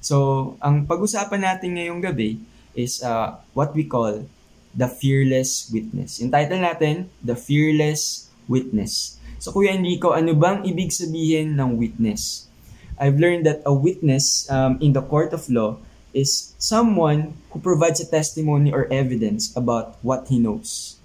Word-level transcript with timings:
So, 0.00 0.56
ang 0.64 0.88
pag-usapan 0.88 1.44
natin 1.44 1.76
ngayong 1.76 2.00
gabi 2.00 2.40
is 2.72 3.04
uh, 3.04 3.36
what 3.52 3.76
we 3.76 3.84
call 3.84 4.24
the 4.72 4.88
fearless 4.88 5.68
witness. 5.68 6.20
Yung 6.24 6.32
title 6.32 6.60
natin, 6.60 7.12
The 7.20 7.36
Fearless 7.36 8.32
Witness. 8.48 9.20
So, 9.40 9.52
Kuya 9.52 9.76
Enrico, 9.76 10.16
ano 10.16 10.32
bang 10.36 10.64
ibig 10.64 10.92
sabihin 10.92 11.56
ng 11.60 11.76
witness? 11.76 12.48
I've 13.00 13.16
learned 13.16 13.48
that 13.48 13.64
a 13.64 13.72
witness 13.72 14.44
um, 14.52 14.76
in 14.80 14.92
the 14.92 15.00
court 15.00 15.32
of 15.32 15.48
law 15.48 15.80
is 16.12 16.52
someone 16.58 17.32
who 17.50 17.60
provides 17.60 18.00
a 18.00 18.08
testimony 18.08 18.72
or 18.72 18.84
evidence 18.92 19.54
about 19.56 19.96
what 20.02 20.28
he 20.28 20.38
knows. 20.38 20.96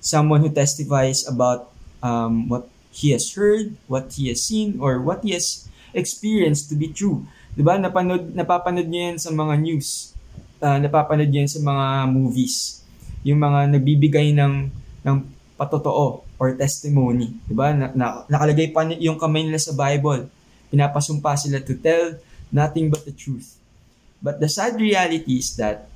Someone 0.00 0.40
who 0.40 0.52
testifies 0.52 1.24
about 1.26 1.72
um, 2.02 2.48
what 2.48 2.68
he 2.92 3.12
has 3.12 3.32
heard, 3.32 3.76
what 3.86 4.12
he 4.12 4.28
has 4.28 4.42
seen, 4.42 4.80
or 4.80 5.00
what 5.00 5.24
he 5.24 5.32
has 5.32 5.68
experienced 5.94 6.68
to 6.68 6.76
be 6.76 6.88
true. 6.88 7.26
'Di 7.54 7.62
ba? 7.62 7.76
Napanood 7.76 8.34
napapanood 8.34 8.86
niyo 8.86 9.10
'yan 9.10 9.18
sa 9.18 9.30
mga 9.34 9.54
news. 9.58 10.14
Uh, 10.60 10.78
napapanood 10.78 11.30
niyo 11.30 11.44
'yan 11.44 11.52
sa 11.52 11.60
mga 11.62 11.86
movies. 12.10 12.84
Yung 13.26 13.40
mga 13.40 13.70
nagbibigay 13.76 14.32
ng 14.36 14.70
ng 15.04 15.16
patotoo 15.58 16.24
or 16.40 16.48
testimony, 16.56 17.36
'di 17.44 17.54
ba? 17.54 17.74
Na, 17.74 17.92
na, 17.92 18.06
nakalagay 18.30 18.72
pa 18.72 18.86
yung 18.96 19.18
kamay 19.18 19.44
nila 19.44 19.60
sa 19.60 19.76
Bible. 19.76 20.30
Pinapasumpa 20.70 21.34
sila 21.34 21.58
to 21.60 21.74
tell 21.76 22.16
nothing 22.54 22.88
but 22.88 23.02
the 23.02 23.14
truth. 23.14 23.58
But 24.20 24.38
the 24.38 24.48
sad 24.48 24.76
reality 24.76 25.40
is 25.40 25.56
that 25.56 25.88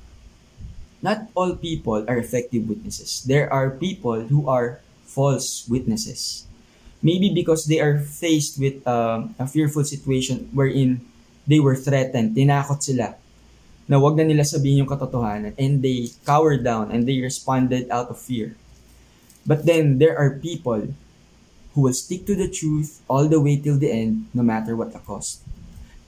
not 1.05 1.29
all 1.37 1.53
people 1.53 2.01
are 2.09 2.17
effective 2.17 2.65
witnesses. 2.65 3.21
There 3.21 3.45
are 3.53 3.69
people 3.69 4.25
who 4.25 4.49
are 4.49 4.81
false 5.05 5.69
witnesses. 5.69 6.49
Maybe 7.05 7.29
because 7.29 7.69
they 7.69 7.77
are 7.77 8.01
faced 8.01 8.57
with 8.57 8.81
um, 8.89 9.37
a 9.37 9.45
fearful 9.45 9.85
situation 9.85 10.49
wherein 10.49 11.05
they 11.47 11.61
were 11.61 11.77
threatened, 11.77 12.35
tinakot 12.35 12.81
sila 12.81 13.15
na 13.85 14.01
wag 14.01 14.17
na 14.17 14.25
nila 14.25 14.41
sabihin 14.41 14.85
yung 14.85 14.89
katotohanan 14.89 15.53
and 15.61 15.85
they 15.85 16.09
cowered 16.25 16.65
down 16.65 16.89
and 16.89 17.05
they 17.05 17.21
responded 17.21 17.85
out 17.93 18.09
of 18.09 18.17
fear. 18.17 18.57
But 19.45 19.69
then 19.69 20.01
there 20.01 20.17
are 20.17 20.41
people 20.41 20.89
who 21.73 21.79
will 21.85 21.93
stick 21.93 22.25
to 22.25 22.33
the 22.33 22.49
truth 22.49 23.05
all 23.05 23.29
the 23.29 23.37
way 23.37 23.61
till 23.61 23.77
the 23.77 23.93
end 23.93 24.25
no 24.33 24.41
matter 24.41 24.73
what 24.73 24.89
the 24.89 25.01
cost. 25.05 25.45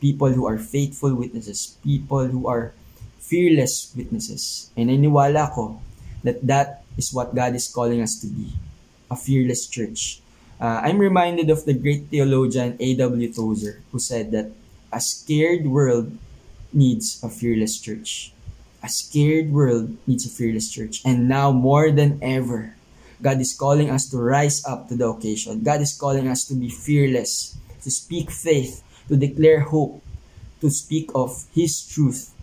People 0.02 0.34
who 0.34 0.50
are 0.50 0.58
faithful 0.58 1.14
witnesses, 1.14 1.78
people 1.86 2.34
who 2.34 2.50
are 2.50 2.74
fearless 3.22 3.94
witnesses. 3.94 4.74
And 4.74 4.90
naniwala 4.90 5.54
ko 5.54 5.78
that 6.26 6.42
that 6.50 6.82
is 6.98 7.14
what 7.14 7.38
God 7.38 7.54
is 7.54 7.70
calling 7.70 8.02
us 8.02 8.18
to 8.26 8.28
be, 8.28 8.58
a 9.14 9.16
fearless 9.16 9.70
church. 9.70 10.22
Uh, 10.58 10.82
I'm 10.82 10.98
reminded 10.98 11.54
of 11.54 11.70
the 11.70 11.78
great 11.78 12.10
theologian 12.10 12.74
A.W. 12.82 13.30
Tozer 13.30 13.86
who 13.94 14.02
said 14.02 14.34
that 14.34 14.50
a 14.92 15.00
scared 15.00 15.68
world 15.68 16.16
needs 16.74 17.20
a 17.24 17.30
fearless 17.30 17.80
church. 17.80 18.34
A 18.84 18.90
scared 18.90 19.52
world 19.52 19.98
needs 20.06 20.26
a 20.26 20.30
fearless 20.30 20.70
church. 20.72 21.02
And 21.04 21.28
now 21.28 21.52
more 21.52 21.92
than 21.92 22.20
ever, 22.22 22.76
God 23.22 23.42
is 23.42 23.58
calling 23.58 23.90
us 23.90 24.10
to 24.14 24.18
rise 24.18 24.64
up 24.66 24.88
to 24.90 24.96
the 24.96 25.10
occasion. 25.10 25.64
God 25.64 25.82
is 25.82 25.98
calling 25.98 26.28
us 26.28 26.46
to 26.48 26.54
be 26.54 26.70
fearless, 26.70 27.58
to 27.82 27.90
speak 27.90 28.30
faith, 28.30 28.84
to 29.10 29.18
declare 29.18 29.62
hope, 29.62 30.04
to 30.62 30.70
speak 30.70 31.10
of 31.16 31.46
His 31.54 31.82
truth, 31.82 32.34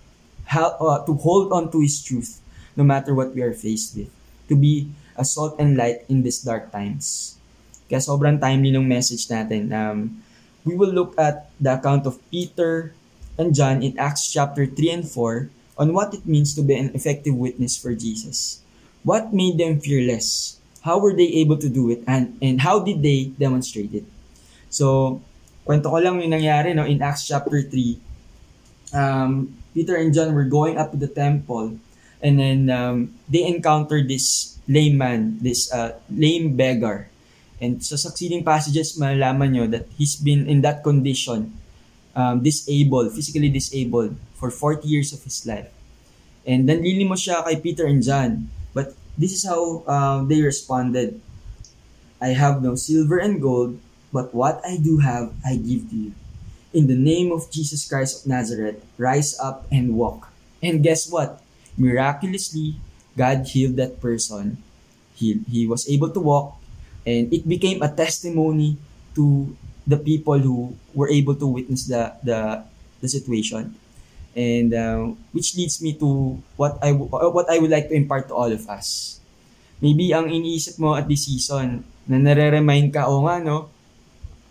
how, 0.46 0.74
uh, 0.82 1.06
to 1.06 1.14
hold 1.14 1.52
on 1.52 1.70
to 1.70 1.80
His 1.80 2.02
truth, 2.02 2.42
no 2.76 2.82
matter 2.82 3.14
what 3.14 3.34
we 3.34 3.42
are 3.42 3.54
faced 3.54 3.96
with, 3.96 4.10
to 4.48 4.56
be 4.56 4.90
a 5.16 5.24
salt 5.24 5.54
and 5.58 5.76
light 5.76 6.02
in 6.08 6.22
these 6.22 6.42
dark 6.42 6.72
times. 6.72 7.38
Kaya 7.86 8.02
sobrang 8.02 8.40
timely 8.40 8.74
ng 8.74 8.88
message 8.88 9.30
natin. 9.30 9.70
Um, 9.70 10.23
we 10.64 10.74
will 10.74 10.90
look 10.90 11.14
at 11.20 11.52
the 11.60 11.76
account 11.76 12.08
of 12.08 12.18
Peter 12.30 12.92
and 13.38 13.54
John 13.54 13.82
in 13.82 13.98
Acts 13.98 14.32
chapter 14.32 14.66
3 14.66 14.90
and 14.90 15.04
4 15.08 15.50
on 15.76 15.92
what 15.92 16.14
it 16.14 16.26
means 16.26 16.54
to 16.54 16.62
be 16.62 16.74
an 16.74 16.90
effective 16.94 17.34
witness 17.34 17.76
for 17.76 17.94
Jesus. 17.94 18.60
What 19.04 19.32
made 19.32 19.58
them 19.58 19.80
fearless? 19.80 20.58
How 20.82 20.98
were 20.98 21.12
they 21.12 21.28
able 21.44 21.58
to 21.58 21.68
do 21.68 21.90
it? 21.90 22.02
And, 22.06 22.38
and 22.40 22.60
how 22.60 22.80
did 22.80 23.02
they 23.02 23.32
demonstrate 23.36 23.92
it? 23.92 24.04
So, 24.70 25.20
kwento 25.66 25.92
ko 25.92 26.00
lang 26.00 26.20
yung 26.20 26.32
nangyari 26.32 26.74
no, 26.74 26.84
in 26.84 27.00
Acts 27.02 27.28
chapter 27.28 27.60
3. 27.60 28.00
Um, 28.92 29.56
Peter 29.74 29.96
and 29.96 30.14
John 30.14 30.32
were 30.32 30.48
going 30.48 30.78
up 30.78 30.92
to 30.92 30.96
the 30.96 31.08
temple 31.10 31.76
and 32.24 32.40
then 32.40 32.70
um, 32.70 33.12
they 33.28 33.44
encountered 33.44 34.08
this 34.08 34.56
lame 34.66 34.96
man, 34.96 35.36
this 35.44 35.68
uh, 35.72 35.98
lame 36.08 36.56
beggar. 36.56 37.12
And 37.60 37.82
sa 37.84 37.96
succeeding 37.96 38.42
passages, 38.42 38.98
malalaman 38.98 39.54
nyo 39.54 39.64
that 39.70 39.86
he's 39.94 40.16
been 40.18 40.46
in 40.50 40.60
that 40.62 40.82
condition, 40.82 41.54
um, 42.14 42.42
disabled, 42.42 43.14
physically 43.14 43.48
disabled, 43.48 44.16
for 44.34 44.50
40 44.50 44.86
years 44.86 45.12
of 45.12 45.22
his 45.22 45.46
life. 45.46 45.70
And 46.44 46.68
then 46.68 46.84
mo 47.08 47.16
siya 47.16 47.46
kay 47.46 47.56
Peter 47.62 47.86
and 47.86 48.02
John. 48.02 48.50
But 48.74 48.92
this 49.16 49.32
is 49.32 49.46
how 49.46 49.86
um, 49.86 50.28
they 50.28 50.42
responded. 50.42 51.20
I 52.20 52.34
have 52.34 52.62
no 52.62 52.74
silver 52.74 53.18
and 53.18 53.40
gold, 53.40 53.78
but 54.12 54.34
what 54.34 54.60
I 54.64 54.76
do 54.76 54.98
have, 54.98 55.32
I 55.44 55.56
give 55.56 55.90
to 55.90 55.96
you. 55.96 56.12
In 56.74 56.86
the 56.90 56.98
name 56.98 57.30
of 57.30 57.50
Jesus 57.50 57.86
Christ 57.86 58.22
of 58.22 58.26
Nazareth, 58.26 58.82
rise 58.98 59.38
up 59.38 59.66
and 59.70 59.94
walk. 59.94 60.32
And 60.62 60.82
guess 60.82 61.06
what? 61.06 61.40
Miraculously, 61.78 62.76
God 63.16 63.46
healed 63.46 63.76
that 63.76 64.00
person. 64.00 64.58
He, 65.14 65.44
he 65.46 65.66
was 65.66 65.88
able 65.88 66.10
to 66.10 66.20
walk 66.20 66.58
and 67.06 67.32
it 67.32 67.46
became 67.46 67.84
a 67.84 67.88
testimony 67.92 68.76
to 69.14 69.52
the 69.86 69.96
people 70.00 70.40
who 70.40 70.74
were 70.96 71.08
able 71.08 71.36
to 71.36 71.46
witness 71.46 71.86
the 71.86 72.12
the, 72.24 72.64
the 73.00 73.08
situation. 73.08 73.76
And 74.34 74.74
uh, 74.74 75.14
which 75.30 75.54
leads 75.54 75.78
me 75.78 75.94
to 76.02 76.42
what 76.58 76.82
I 76.82 76.90
what 76.96 77.46
I 77.46 77.62
would 77.62 77.70
like 77.70 77.86
to 77.88 77.94
impart 77.94 78.26
to 78.28 78.34
all 78.34 78.50
of 78.50 78.66
us. 78.66 79.20
Maybe 79.78 80.10
ang 80.10 80.26
iniisip 80.26 80.80
mo 80.82 80.98
at 80.98 81.06
this 81.06 81.30
season 81.30 81.86
na 82.08 82.18
nare-remind 82.18 82.90
ka 82.90 83.06
o 83.06 83.22
nga 83.28 83.38
no? 83.38 83.70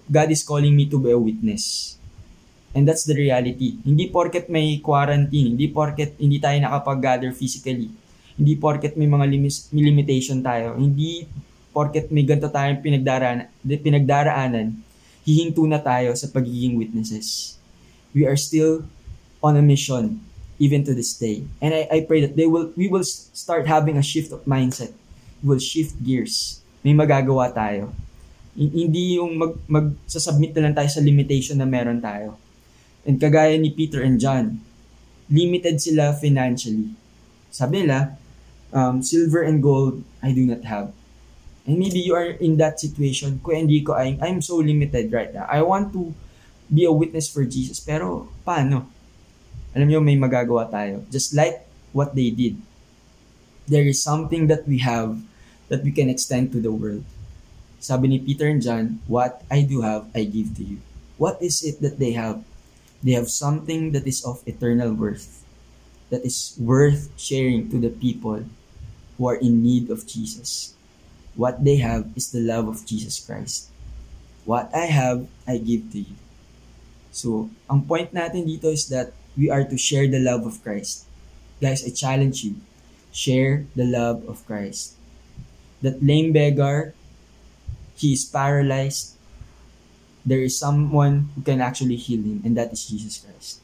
God 0.08 0.32
is 0.32 0.46
calling 0.46 0.72
me 0.72 0.88
to 0.88 1.00
be 1.00 1.12
a 1.12 1.20
witness. 1.20 1.96
And 2.74 2.88
that's 2.88 3.04
the 3.04 3.14
reality. 3.14 3.78
Hindi 3.84 4.08
porket 4.08 4.48
may 4.48 4.80
quarantine 4.80 5.58
hindi 5.58 5.68
porket 5.68 6.16
hindi 6.16 6.40
tayo 6.40 6.58
nakapag-gather 6.64 7.36
physically 7.36 7.92
hindi 8.38 8.54
porket 8.58 8.98
may 8.98 9.06
mga 9.06 9.26
lim- 9.30 9.68
limitation 9.74 10.42
tayo 10.42 10.74
hindi 10.78 11.26
porket 11.74 12.14
may 12.14 12.22
ganito 12.22 12.48
tayong 12.48 12.80
pinagdaraanan, 12.86 13.50
pinagdaraanan, 13.66 14.78
hihinto 15.26 15.66
na 15.66 15.82
tayo 15.82 16.14
sa 16.14 16.30
pagiging 16.30 16.78
witnesses. 16.78 17.58
We 18.14 18.30
are 18.30 18.38
still 18.38 18.86
on 19.42 19.58
a 19.58 19.66
mission 19.66 20.22
even 20.62 20.86
to 20.86 20.94
this 20.94 21.18
day. 21.18 21.44
And 21.58 21.74
I, 21.74 21.90
I 21.90 21.98
pray 22.06 22.22
that 22.22 22.38
they 22.38 22.46
will 22.46 22.72
we 22.78 22.88
will 22.88 23.04
start 23.04 23.66
having 23.66 23.98
a 23.98 24.06
shift 24.06 24.30
of 24.32 24.46
mindset. 24.46 24.94
We 25.42 25.58
will 25.58 25.64
shift 25.64 25.98
gears. 26.00 26.62
May 26.86 26.94
magagawa 26.94 27.50
tayo. 27.52 27.92
Hindi 28.54 29.18
yung 29.18 29.34
mag, 29.42 29.58
magsasubmit 29.66 30.54
na 30.54 30.70
lang 30.70 30.78
tayo 30.78 30.90
sa 30.94 31.02
limitation 31.02 31.58
na 31.58 31.66
meron 31.66 31.98
tayo. 31.98 32.38
And 33.02 33.18
kagaya 33.18 33.58
ni 33.58 33.74
Peter 33.74 34.06
and 34.06 34.22
John, 34.22 34.62
limited 35.26 35.82
sila 35.82 36.14
financially. 36.14 36.94
Sabi 37.50 37.84
nila, 37.84 38.16
um, 38.70 39.02
silver 39.02 39.42
and 39.42 39.58
gold 39.60 40.06
I 40.22 40.32
do 40.32 40.46
not 40.46 40.64
have 40.70 40.94
maybe 41.66 42.00
you 42.00 42.16
are 42.16 42.36
in 42.40 42.58
that 42.58 42.80
situation. 42.80 43.40
Kuya 43.44 43.64
Enrico, 43.64 43.94
I'm, 43.94 44.20
I'm 44.22 44.42
so 44.42 44.58
limited 44.58 45.12
right 45.12 45.34
now. 45.34 45.48
I 45.50 45.62
want 45.62 45.94
to 45.94 46.14
be 46.74 46.86
a 46.86 46.92
witness 46.92 47.30
for 47.30 47.46
Jesus. 47.46 47.80
Pero, 47.80 48.28
paano? 48.46 48.88
Alam 49.74 49.88
niyo, 49.90 50.04
may 50.04 50.20
magagawa 50.20 50.70
tayo. 50.70 51.02
Just 51.10 51.34
like 51.34 51.66
what 51.96 52.14
they 52.16 52.30
did. 52.30 52.60
There 53.68 53.88
is 53.88 54.04
something 54.04 54.48
that 54.48 54.68
we 54.68 54.84
have 54.84 55.18
that 55.70 55.84
we 55.84 55.92
can 55.92 56.10
extend 56.10 56.52
to 56.52 56.60
the 56.60 56.72
world. 56.72 57.04
Sabi 57.80 58.08
ni 58.08 58.20
Peter 58.20 58.48
and 58.48 58.62
John, 58.62 59.00
what 59.08 59.44
I 59.52 59.64
do 59.64 59.82
have, 59.82 60.08
I 60.16 60.24
give 60.24 60.56
to 60.60 60.64
you. 60.64 60.78
What 61.18 61.40
is 61.42 61.64
it 61.64 61.80
that 61.82 62.00
they 62.00 62.12
have? 62.14 62.44
They 63.04 63.16
have 63.16 63.28
something 63.28 63.92
that 63.92 64.08
is 64.08 64.24
of 64.24 64.44
eternal 64.48 64.96
worth, 64.96 65.44
that 66.08 66.24
is 66.24 66.56
worth 66.56 67.12
sharing 67.20 67.68
to 67.72 67.80
the 67.80 67.92
people 67.92 68.48
who 69.18 69.24
are 69.28 69.36
in 69.36 69.64
need 69.64 69.92
of 69.92 70.08
Jesus. 70.08 70.76
What 71.36 71.66
they 71.66 71.78
have 71.82 72.14
is 72.16 72.30
the 72.30 72.42
love 72.42 72.68
of 72.68 72.86
Jesus 72.86 73.18
Christ. 73.18 73.74
What 74.46 74.70
I 74.74 74.86
have, 74.86 75.26
I 75.48 75.58
give 75.58 75.90
to 75.92 76.00
you. 76.06 76.18
So, 77.10 77.50
ang 77.70 77.86
point 77.90 78.14
natin 78.14 78.46
dito 78.46 78.70
is 78.70 78.90
that 78.94 79.14
we 79.34 79.50
are 79.50 79.66
to 79.66 79.78
share 79.78 80.06
the 80.06 80.22
love 80.22 80.46
of 80.46 80.62
Christ. 80.62 81.10
Guys, 81.58 81.82
I 81.82 81.90
challenge 81.90 82.46
you. 82.46 82.62
Share 83.14 83.66
the 83.74 83.86
love 83.86 84.26
of 84.30 84.46
Christ. 84.46 84.94
That 85.82 86.02
lame 86.02 86.34
beggar, 86.34 86.94
he 87.98 88.14
is 88.14 88.26
paralyzed. 88.26 89.18
There 90.26 90.42
is 90.42 90.58
someone 90.58 91.30
who 91.34 91.42
can 91.42 91.62
actually 91.62 91.98
heal 91.98 92.22
him, 92.22 92.42
and 92.46 92.58
that 92.58 92.74
is 92.74 92.86
Jesus 92.86 93.22
Christ. 93.22 93.62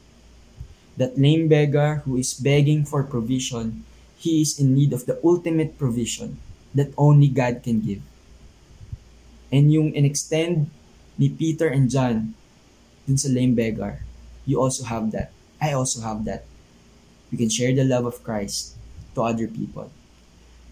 That 0.98 1.18
lame 1.18 1.46
beggar 1.46 2.02
who 2.04 2.18
is 2.18 2.34
begging 2.34 2.84
for 2.84 3.02
provision, 3.02 3.86
he 4.18 4.42
is 4.42 4.58
in 4.58 4.74
need 4.74 4.92
of 4.92 5.06
the 5.06 5.18
ultimate 5.24 5.78
provision 5.78 6.38
that 6.74 6.94
only 6.96 7.28
God 7.28 7.62
can 7.62 7.80
give. 7.80 8.02
And 9.50 9.72
yung 9.72 9.92
in-extend 9.92 10.70
ni 11.18 11.28
Peter 11.28 11.66
and 11.66 11.90
John 11.90 12.34
dun 13.06 13.18
sa 13.18 13.28
lame 13.28 13.54
beggar, 13.54 14.06
you 14.46 14.60
also 14.62 14.86
have 14.86 15.10
that. 15.10 15.34
I 15.60 15.74
also 15.74 16.00
have 16.00 16.24
that. 16.24 16.46
We 17.30 17.38
can 17.38 17.50
share 17.50 17.74
the 17.74 17.84
love 17.84 18.06
of 18.06 18.22
Christ 18.22 18.78
to 19.14 19.22
other 19.22 19.46
people. 19.46 19.90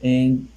And 0.02 0.48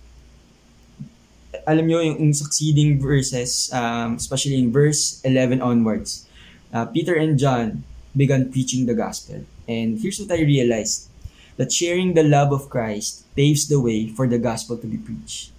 alam 1.67 1.85
nyo, 1.85 1.99
yung, 1.99 2.17
yung 2.17 2.33
succeeding 2.33 3.01
verses, 3.01 3.69
um, 3.73 4.15
especially 4.15 4.57
in 4.57 4.71
verse 4.71 5.19
11 5.25 5.61
onwards, 5.61 6.25
uh, 6.73 6.85
Peter 6.85 7.13
and 7.15 7.37
John 7.37 7.83
began 8.15 8.51
preaching 8.51 8.85
the 8.85 8.95
gospel. 8.95 9.43
And 9.67 9.99
here's 9.99 10.19
what 10.19 10.31
I 10.31 10.41
realized, 10.41 11.10
that 11.57 11.71
sharing 11.71 12.13
the 12.13 12.23
love 12.23 12.51
of 12.51 12.69
Christ 12.69 13.25
paves 13.35 13.67
the 13.67 13.79
way 13.79 14.07
for 14.07 14.27
the 14.27 14.39
gospel 14.39 14.77
to 14.77 14.87
be 14.87 14.97
preached. 14.97 15.51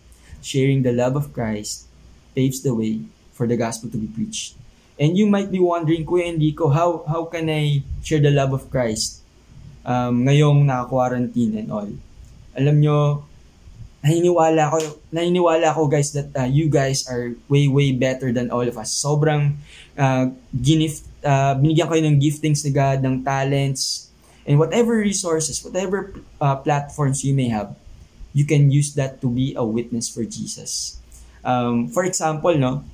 Sharing 0.42 0.82
the 0.82 0.92
love 0.92 1.16
of 1.16 1.32
Christ 1.32 1.86
paves 2.34 2.62
the 2.62 2.74
way 2.74 3.00
for 3.32 3.46
the 3.46 3.56
gospel 3.56 3.90
to 3.90 3.98
be 3.98 4.08
preached. 4.08 4.54
And 5.00 5.16
you 5.16 5.26
might 5.26 5.50
be 5.50 5.58
wondering, 5.58 6.04
Kuya 6.04 6.34
Enrico, 6.34 6.68
how, 6.68 7.04
how 7.08 7.24
can 7.24 7.48
I 7.48 7.82
share 8.04 8.20
the 8.20 8.30
love 8.30 8.52
of 8.52 8.70
Christ 8.70 9.22
um, 9.84 10.24
ngayong 10.28 10.66
naka-quarantine 10.66 11.58
and 11.58 11.72
all? 11.72 11.90
Alam 12.52 12.76
nyo, 12.80 13.24
naniniwala 14.04 14.68
ko, 14.68 14.76
naniniwala 15.14 15.72
ko 15.72 15.88
guys 15.88 16.12
that 16.12 16.28
uh, 16.36 16.44
you 16.44 16.68
guys 16.68 17.08
are 17.08 17.32
way, 17.48 17.66
way 17.66 17.92
better 17.96 18.30
than 18.30 18.50
all 18.50 18.66
of 18.66 18.76
us. 18.76 18.92
Sobrang 18.92 19.56
uh, 19.96 20.28
ginift, 20.52 21.08
uh, 21.24 21.56
binigyan 21.56 21.88
kayo 21.88 22.02
ng 22.04 22.20
giftings 22.20 22.60
ni 22.66 22.70
God, 22.74 23.00
ng 23.00 23.24
talents, 23.24 24.11
and 24.46 24.58
whatever 24.58 24.96
resources, 24.98 25.62
whatever 25.64 26.14
uh, 26.40 26.56
platforms 26.56 27.24
you 27.24 27.34
may 27.34 27.48
have, 27.48 27.74
you 28.32 28.44
can 28.44 28.70
use 28.70 28.94
that 28.94 29.20
to 29.20 29.28
be 29.28 29.54
a 29.54 29.64
witness 29.64 30.08
for 30.08 30.24
Jesus. 30.24 30.98
Um, 31.44 31.88
for 31.88 32.04
example, 32.04 32.54
no, 32.56 32.84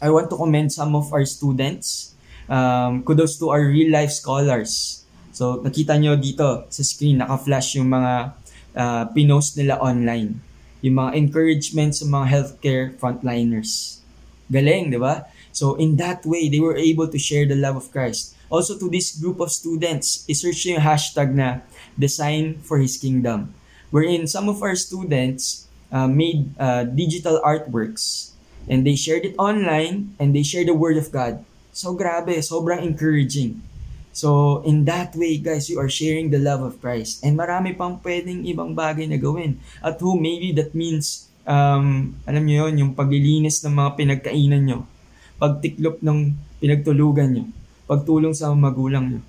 I 0.00 0.10
want 0.10 0.30
to 0.30 0.36
commend 0.36 0.72
some 0.72 0.96
of 0.96 1.12
our 1.12 1.24
students. 1.24 2.14
Um, 2.50 3.02
kudos 3.04 3.38
to 3.38 3.50
our 3.50 3.62
real 3.62 3.92
life 3.92 4.10
scholars. 4.10 5.04
So, 5.30 5.62
nakita 5.62 5.94
nyo 5.96 6.18
dito 6.18 6.66
sa 6.66 6.82
screen, 6.82 7.22
naka-flash 7.22 7.78
yung 7.78 7.88
mga 7.88 8.34
uh, 8.74 9.04
pinost 9.14 9.54
nila 9.54 9.78
online. 9.78 10.42
Yung 10.82 10.98
mga 10.98 11.14
encouragement 11.14 11.94
sa 11.94 12.04
mga 12.10 12.26
healthcare 12.26 12.84
frontliners. 12.98 14.02
Galing, 14.50 14.90
di 14.90 14.98
ba? 14.98 15.30
So, 15.52 15.74
in 15.74 15.96
that 15.96 16.24
way, 16.24 16.48
they 16.48 16.60
were 16.60 16.76
able 16.76 17.08
to 17.08 17.18
share 17.18 17.46
the 17.46 17.58
love 17.58 17.76
of 17.76 17.90
Christ. 17.90 18.34
Also, 18.50 18.78
to 18.78 18.90
this 18.90 19.14
group 19.14 19.38
of 19.38 19.50
students, 19.50 20.26
isearch 20.26 20.66
yung 20.66 20.82
hashtag 20.82 21.34
na 21.34 21.62
Design 21.98 22.58
for 22.62 22.78
His 22.78 22.98
Kingdom. 22.98 23.54
Wherein 23.90 24.26
some 24.26 24.48
of 24.48 24.62
our 24.62 24.74
students 24.74 25.66
uh, 25.90 26.06
made 26.06 26.54
uh, 26.58 26.86
digital 26.86 27.42
artworks 27.42 28.30
and 28.70 28.86
they 28.86 28.94
shared 28.94 29.26
it 29.26 29.34
online 29.38 30.14
and 30.18 30.34
they 30.34 30.42
shared 30.42 30.70
the 30.70 30.78
Word 30.78 30.96
of 30.96 31.10
God. 31.10 31.44
So, 31.70 31.94
grabe, 31.94 32.34
sobrang 32.42 32.82
encouraging. 32.82 33.62
So, 34.10 34.60
in 34.66 34.84
that 34.90 35.14
way, 35.14 35.38
guys, 35.38 35.70
you 35.70 35.78
are 35.78 35.90
sharing 35.90 36.34
the 36.34 36.42
love 36.42 36.62
of 36.62 36.82
Christ. 36.82 37.22
And 37.22 37.38
marami 37.38 37.78
pang 37.78 38.02
pwedeng 38.02 38.42
ibang 38.42 38.74
bagay 38.74 39.06
na 39.06 39.18
gawin. 39.22 39.62
At 39.78 40.02
who, 40.02 40.18
maybe 40.18 40.50
that 40.58 40.74
means, 40.74 41.30
um, 41.46 42.18
alam 42.26 42.42
niyo 42.42 42.66
yon 42.66 42.74
yung 42.78 42.92
paglilinis 42.98 43.62
ng 43.62 43.74
mga 43.74 43.90
pinagkainan 43.94 44.62
nyo. 44.66 44.80
Pagtiklop 45.40 46.04
ng 46.04 46.36
pinagtulugan 46.60 47.32
nyo. 47.32 47.44
Pagtulong 47.88 48.36
sa 48.36 48.52
magulang 48.52 49.08
nyo. 49.08 49.20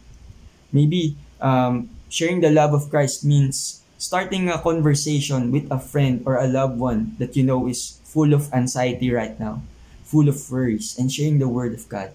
Maybe, 0.76 1.16
um, 1.40 1.88
sharing 2.12 2.44
the 2.44 2.52
love 2.52 2.76
of 2.76 2.92
Christ 2.92 3.24
means 3.24 3.82
starting 3.96 4.52
a 4.52 4.60
conversation 4.60 5.50
with 5.50 5.72
a 5.72 5.80
friend 5.80 6.22
or 6.28 6.36
a 6.36 6.52
loved 6.52 6.76
one 6.76 7.16
that 7.18 7.40
you 7.40 7.48
know 7.48 7.66
is 7.72 8.04
full 8.04 8.36
of 8.36 8.52
anxiety 8.52 9.08
right 9.08 9.40
now, 9.40 9.64
full 10.04 10.28
of 10.28 10.36
worries, 10.52 11.00
and 11.00 11.08
sharing 11.08 11.40
the 11.40 11.48
Word 11.48 11.72
of 11.72 11.88
God 11.88 12.12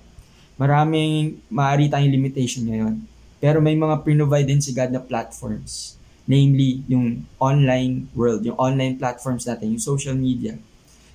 maraming 0.57 1.37
maaari 1.53 1.87
tayong 1.93 2.13
limitation 2.13 2.65
ngayon. 2.65 3.05
Pero 3.37 3.61
may 3.61 3.77
mga 3.77 4.01
provide 4.01 4.49
din 4.49 4.65
si 4.65 4.73
God 4.73 4.91
na 4.93 5.01
platforms. 5.05 6.01
Namely, 6.27 6.83
yung 6.91 7.23
online 7.39 8.11
world, 8.17 8.43
yung 8.43 8.59
online 8.59 8.99
platforms 8.99 9.47
natin, 9.47 9.77
yung 9.77 9.85
social 9.85 10.17
media. 10.17 10.59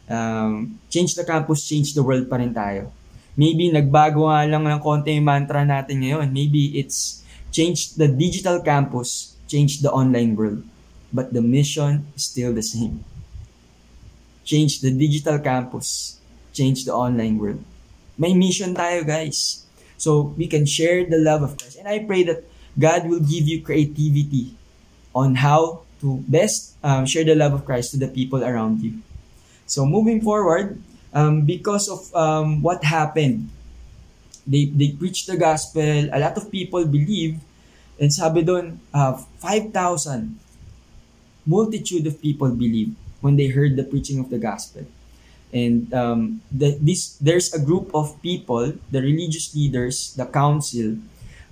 Um, 0.10 0.80
change 0.90 1.16
the 1.16 1.24
campus, 1.24 1.68
change 1.68 1.94
the 1.94 2.04
world 2.04 2.30
pa 2.30 2.40
rin 2.40 2.54
tayo. 2.54 2.90
Maybe 3.36 3.72
nagbago 3.72 4.28
nga 4.28 4.44
lang 4.44 4.68
ng 4.68 4.82
konti 4.84 5.16
yung 5.16 5.28
mantra 5.28 5.64
natin 5.64 6.04
ngayon. 6.04 6.30
Maybe 6.30 6.76
it's 6.76 7.24
change 7.52 7.96
the 7.96 8.08
digital 8.08 8.60
campus, 8.60 9.36
change 9.48 9.80
the 9.84 9.92
online 9.92 10.36
world. 10.36 10.64
But 11.12 11.36
the 11.36 11.44
mission 11.44 12.08
is 12.16 12.28
still 12.32 12.56
the 12.56 12.64
same. 12.64 13.04
Change 14.48 14.80
the 14.80 14.92
digital 14.92 15.40
campus, 15.40 16.20
change 16.52 16.84
the 16.88 16.96
online 16.96 17.38
world. 17.40 17.64
May 18.18 18.34
mission 18.34 18.76
tayo, 18.76 19.04
guys. 19.08 19.64
So, 19.98 20.34
we 20.34 20.48
can 20.48 20.66
share 20.66 21.06
the 21.06 21.20
love 21.20 21.44
of 21.44 21.56
Christ. 21.60 21.78
And 21.78 21.88
I 21.88 22.02
pray 22.04 22.24
that 22.26 22.44
God 22.78 23.06
will 23.06 23.22
give 23.22 23.46
you 23.46 23.62
creativity 23.62 24.56
on 25.14 25.36
how 25.36 25.84
to 26.02 26.24
best 26.26 26.74
um, 26.84 27.06
share 27.06 27.24
the 27.24 27.36
love 27.36 27.54
of 27.54 27.66
Christ 27.66 27.92
to 27.92 27.98
the 27.98 28.08
people 28.08 28.44
around 28.44 28.82
you. 28.82 29.04
So, 29.72 29.88
moving 29.88 30.20
forward, 30.20 30.84
um, 31.16 31.48
because 31.48 31.88
of 31.88 32.12
um, 32.12 32.60
what 32.60 32.84
happened, 32.84 33.48
they, 34.44 34.68
they 34.68 34.92
preached 34.92 35.32
the 35.32 35.40
gospel, 35.40 36.12
a 36.12 36.20
lot 36.20 36.36
of 36.36 36.52
people 36.52 36.84
believe, 36.84 37.40
and 37.96 38.12
sabi 38.12 38.44
doon, 38.44 38.84
uh, 38.92 39.16
5,000 39.40 40.36
multitude 41.48 42.04
of 42.04 42.20
people 42.20 42.52
believe 42.52 42.92
when 43.24 43.40
they 43.40 43.48
heard 43.48 43.80
the 43.80 43.88
preaching 43.88 44.20
of 44.20 44.28
the 44.28 44.38
gospel. 44.38 44.84
And 45.56 45.88
um, 45.94 46.42
the, 46.52 46.76
this 46.76 47.16
there's 47.24 47.54
a 47.56 47.60
group 47.64 47.96
of 47.96 48.20
people, 48.20 48.76
the 48.92 49.00
religious 49.00 49.56
leaders, 49.56 50.12
the 50.20 50.28
council, 50.28 51.00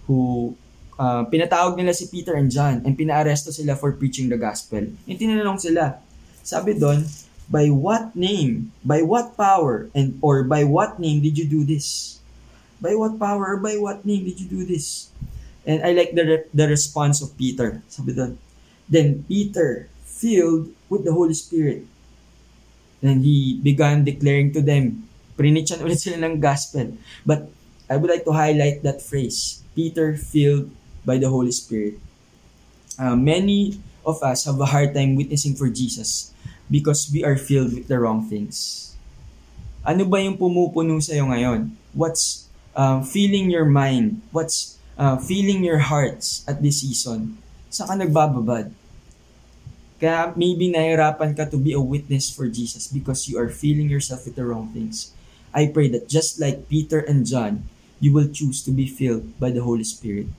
who 0.08 0.56
uh, 1.00 1.24
pinatawag 1.24 1.80
nila 1.80 1.96
si 1.96 2.12
Peter 2.12 2.36
and 2.36 2.52
John 2.52 2.84
and 2.84 3.00
pinaaresto 3.00 3.56
sila 3.56 3.80
for 3.80 3.96
preaching 3.96 4.28
the 4.28 4.36
gospel. 4.36 4.84
And 5.08 5.16
tinanong 5.16 5.64
sila, 5.64 6.04
sabi 6.44 6.76
doon, 6.76 7.08
by 7.50 7.74
what 7.74 8.16
name, 8.16 8.72
by 8.86 9.02
what 9.02 9.34
power, 9.34 9.90
and 9.98 10.22
or 10.22 10.46
by 10.46 10.64
what 10.64 11.02
name 11.02 11.26
did 11.26 11.38
you 11.38 11.50
do 11.50 11.66
this? 11.66 12.22
By 12.80 12.94
what 12.94 13.18
power 13.18 13.58
by 13.58 13.76
what 13.76 14.06
name 14.06 14.24
did 14.30 14.40
you 14.40 14.48
do 14.48 14.64
this? 14.64 15.10
And 15.66 15.82
I 15.82 15.92
like 15.92 16.14
the 16.14 16.24
re- 16.24 16.50
the 16.54 16.70
response 16.70 17.20
of 17.26 17.36
Peter. 17.36 17.82
Sabi 17.90 18.14
doon, 18.14 18.38
then 18.88 19.26
Peter, 19.28 19.90
filled 20.06 20.72
with 20.88 21.04
the 21.04 21.12
Holy 21.12 21.36
Spirit, 21.36 21.90
And 23.00 23.24
he 23.24 23.56
began 23.56 24.04
declaring 24.04 24.52
to 24.52 24.62
them, 24.62 25.08
prinichan 25.40 25.80
ulit 25.80 26.04
sila 26.04 26.20
ng 26.20 26.44
gospel. 26.44 27.00
But 27.24 27.48
I 27.88 27.96
would 27.96 28.12
like 28.12 28.28
to 28.28 28.36
highlight 28.36 28.84
that 28.84 29.00
phrase, 29.00 29.64
Peter 29.72 30.20
filled 30.20 30.68
by 31.08 31.16
the 31.16 31.32
Holy 31.32 31.56
Spirit. 31.56 31.96
Uh, 33.00 33.16
many 33.16 33.80
of 34.04 34.20
us 34.20 34.44
have 34.44 34.60
a 34.60 34.68
hard 34.68 34.92
time 34.92 35.16
witnessing 35.16 35.56
for 35.56 35.72
Jesus 35.72 36.36
because 36.70 37.10
we 37.12 37.26
are 37.26 37.36
filled 37.36 37.74
with 37.74 37.90
the 37.90 37.98
wrong 37.98 38.24
things. 38.30 38.90
Ano 39.82 40.06
ba 40.06 40.22
yung 40.22 40.38
pumupuno 40.38 41.02
sa 41.02 41.18
iyo 41.18 41.26
ngayon? 41.26 41.74
What's 41.98 42.46
uh, 42.78 43.02
filling 43.02 43.50
your 43.50 43.66
mind? 43.66 44.22
What's 44.30 44.78
uh, 44.96 45.18
filling 45.18 45.66
your 45.66 45.82
hearts 45.82 46.46
at 46.46 46.62
this 46.62 46.86
season? 46.86 47.42
Saan 47.74 47.90
ka 47.90 47.96
nagbababad? 47.98 48.70
Kaya 50.00 50.32
maybe 50.38 50.72
nahirapan 50.72 51.36
ka 51.36 51.44
to 51.50 51.60
be 51.60 51.76
a 51.76 51.82
witness 51.82 52.32
for 52.32 52.48
Jesus 52.48 52.88
because 52.88 53.28
you 53.28 53.36
are 53.36 53.52
filling 53.52 53.92
yourself 53.92 54.24
with 54.24 54.40
the 54.40 54.48
wrong 54.48 54.72
things. 54.72 55.12
I 55.52 55.68
pray 55.68 55.90
that 55.92 56.08
just 56.08 56.40
like 56.40 56.70
Peter 56.70 57.04
and 57.04 57.26
John, 57.26 57.68
you 58.00 58.14
will 58.14 58.32
choose 58.32 58.64
to 58.64 58.72
be 58.72 58.88
filled 58.88 59.36
by 59.42 59.52
the 59.52 59.66
Holy 59.66 59.84
Spirit. 59.84 60.32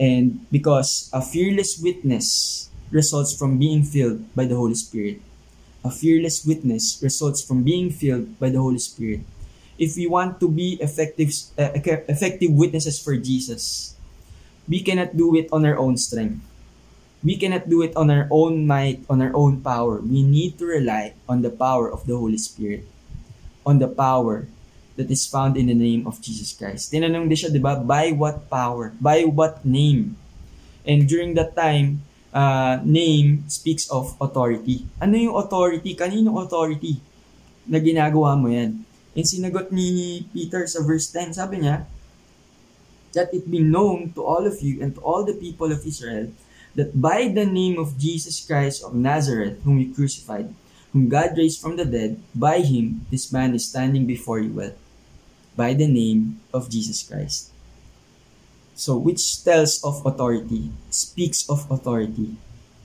And 0.00 0.42
because 0.50 1.06
a 1.14 1.22
fearless 1.22 1.78
witness 1.78 2.66
results 2.92 3.34
from 3.34 3.58
being 3.58 3.82
filled 3.82 4.22
by 4.36 4.44
the 4.44 4.54
Holy 4.54 4.76
Spirit. 4.76 5.24
A 5.82 5.90
fearless 5.90 6.46
witness 6.46 7.00
results 7.02 7.42
from 7.42 7.64
being 7.64 7.90
filled 7.90 8.38
by 8.38 8.52
the 8.52 8.60
Holy 8.60 8.78
Spirit. 8.78 9.26
If 9.80 9.96
we 9.96 10.06
want 10.06 10.38
to 10.38 10.46
be 10.46 10.78
effective 10.78 11.32
uh, 11.58 11.74
effective 12.06 12.52
witnesses 12.52 13.02
for 13.02 13.16
Jesus, 13.16 13.96
we 14.68 14.78
cannot 14.84 15.16
do 15.16 15.34
it 15.34 15.50
on 15.50 15.66
our 15.66 15.74
own 15.74 15.96
strength 15.96 16.38
we 17.22 17.38
cannot 17.38 17.70
do 17.70 17.82
it 17.82 17.94
on 17.94 18.10
our 18.10 18.26
own 18.30 18.66
might, 18.66 19.06
on 19.08 19.22
our 19.22 19.30
own 19.34 19.62
power. 19.62 20.02
We 20.02 20.22
need 20.22 20.58
to 20.58 20.66
rely 20.66 21.14
on 21.30 21.42
the 21.42 21.50
power 21.50 21.86
of 21.86 22.04
the 22.06 22.18
Holy 22.18 22.38
Spirit. 22.38 22.84
On 23.64 23.78
the 23.78 23.86
power 23.86 24.50
that 24.98 25.10
is 25.10 25.26
found 25.26 25.56
in 25.56 25.70
the 25.70 25.78
name 25.78 26.04
of 26.06 26.20
Jesus 26.20 26.52
Christ. 26.52 26.90
Tinanong 26.90 27.30
din 27.30 27.38
siya, 27.38 27.54
di 27.54 27.62
ba? 27.62 27.78
By 27.78 28.10
what 28.10 28.50
power? 28.50 28.92
By 28.98 29.22
what 29.24 29.62
name? 29.64 30.18
And 30.82 31.06
during 31.06 31.38
that 31.38 31.54
time, 31.54 32.02
uh, 32.32 32.80
name 32.82 33.44
speaks 33.46 33.86
of 33.92 34.16
authority. 34.18 34.88
Ano 34.98 35.14
yung 35.14 35.36
authority? 35.36 35.92
Kaninong 35.94 36.40
authority 36.42 36.98
na 37.68 37.78
ginagawa 37.78 38.34
mo 38.34 38.48
yan? 38.48 38.82
And 39.12 39.28
sinagot 39.28 39.68
ni 39.70 40.24
Peter 40.32 40.64
sa 40.64 40.80
verse 40.80 41.12
10, 41.12 41.36
sabi 41.36 41.62
niya, 41.62 41.84
that 43.12 43.28
it 43.36 43.44
be 43.44 43.60
known 43.60 44.08
to 44.16 44.24
all 44.24 44.48
of 44.48 44.64
you 44.64 44.80
and 44.80 44.96
to 44.96 45.00
all 45.04 45.20
the 45.20 45.36
people 45.36 45.68
of 45.68 45.84
Israel 45.84 46.32
that 46.74 46.96
by 46.96 47.28
the 47.28 47.44
name 47.44 47.76
of 47.78 47.98
Jesus 48.00 48.40
Christ 48.40 48.82
of 48.82 48.96
Nazareth, 48.96 49.60
whom 49.64 49.78
you 49.78 49.92
crucified, 49.92 50.48
whom 50.92 51.08
God 51.08 51.36
raised 51.36 51.60
from 51.60 51.76
the 51.76 51.84
dead, 51.84 52.20
by 52.34 52.60
him 52.60 53.04
this 53.10 53.32
man 53.32 53.54
is 53.54 53.68
standing 53.68 54.06
before 54.06 54.40
you 54.40 54.52
well. 54.52 54.72
By 55.56 55.74
the 55.74 55.88
name 55.88 56.40
of 56.52 56.72
Jesus 56.72 57.04
Christ. 57.04 57.52
So, 58.74 58.96
which 58.96 59.44
tells 59.44 59.82
of 59.84 60.04
authority, 60.04 60.72
speaks 60.90 61.48
of 61.48 61.70
authority, 61.70 62.36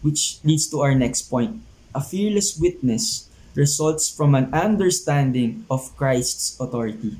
which 0.01 0.39
leads 0.43 0.69
to 0.69 0.81
our 0.81 0.93
next 0.93 1.23
point. 1.31 1.61
A 1.95 2.01
fearless 2.01 2.57
witness 2.59 3.29
results 3.55 4.09
from 4.09 4.35
an 4.35 4.53
understanding 4.53 5.65
of 5.71 5.95
Christ's 5.97 6.59
authority. 6.59 7.17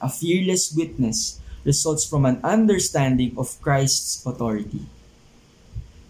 A 0.00 0.08
fearless 0.08 0.72
witness 0.72 1.40
results 1.64 2.06
from 2.06 2.24
an 2.24 2.40
understanding 2.44 3.34
of 3.36 3.60
Christ's 3.60 4.24
authority. 4.24 4.86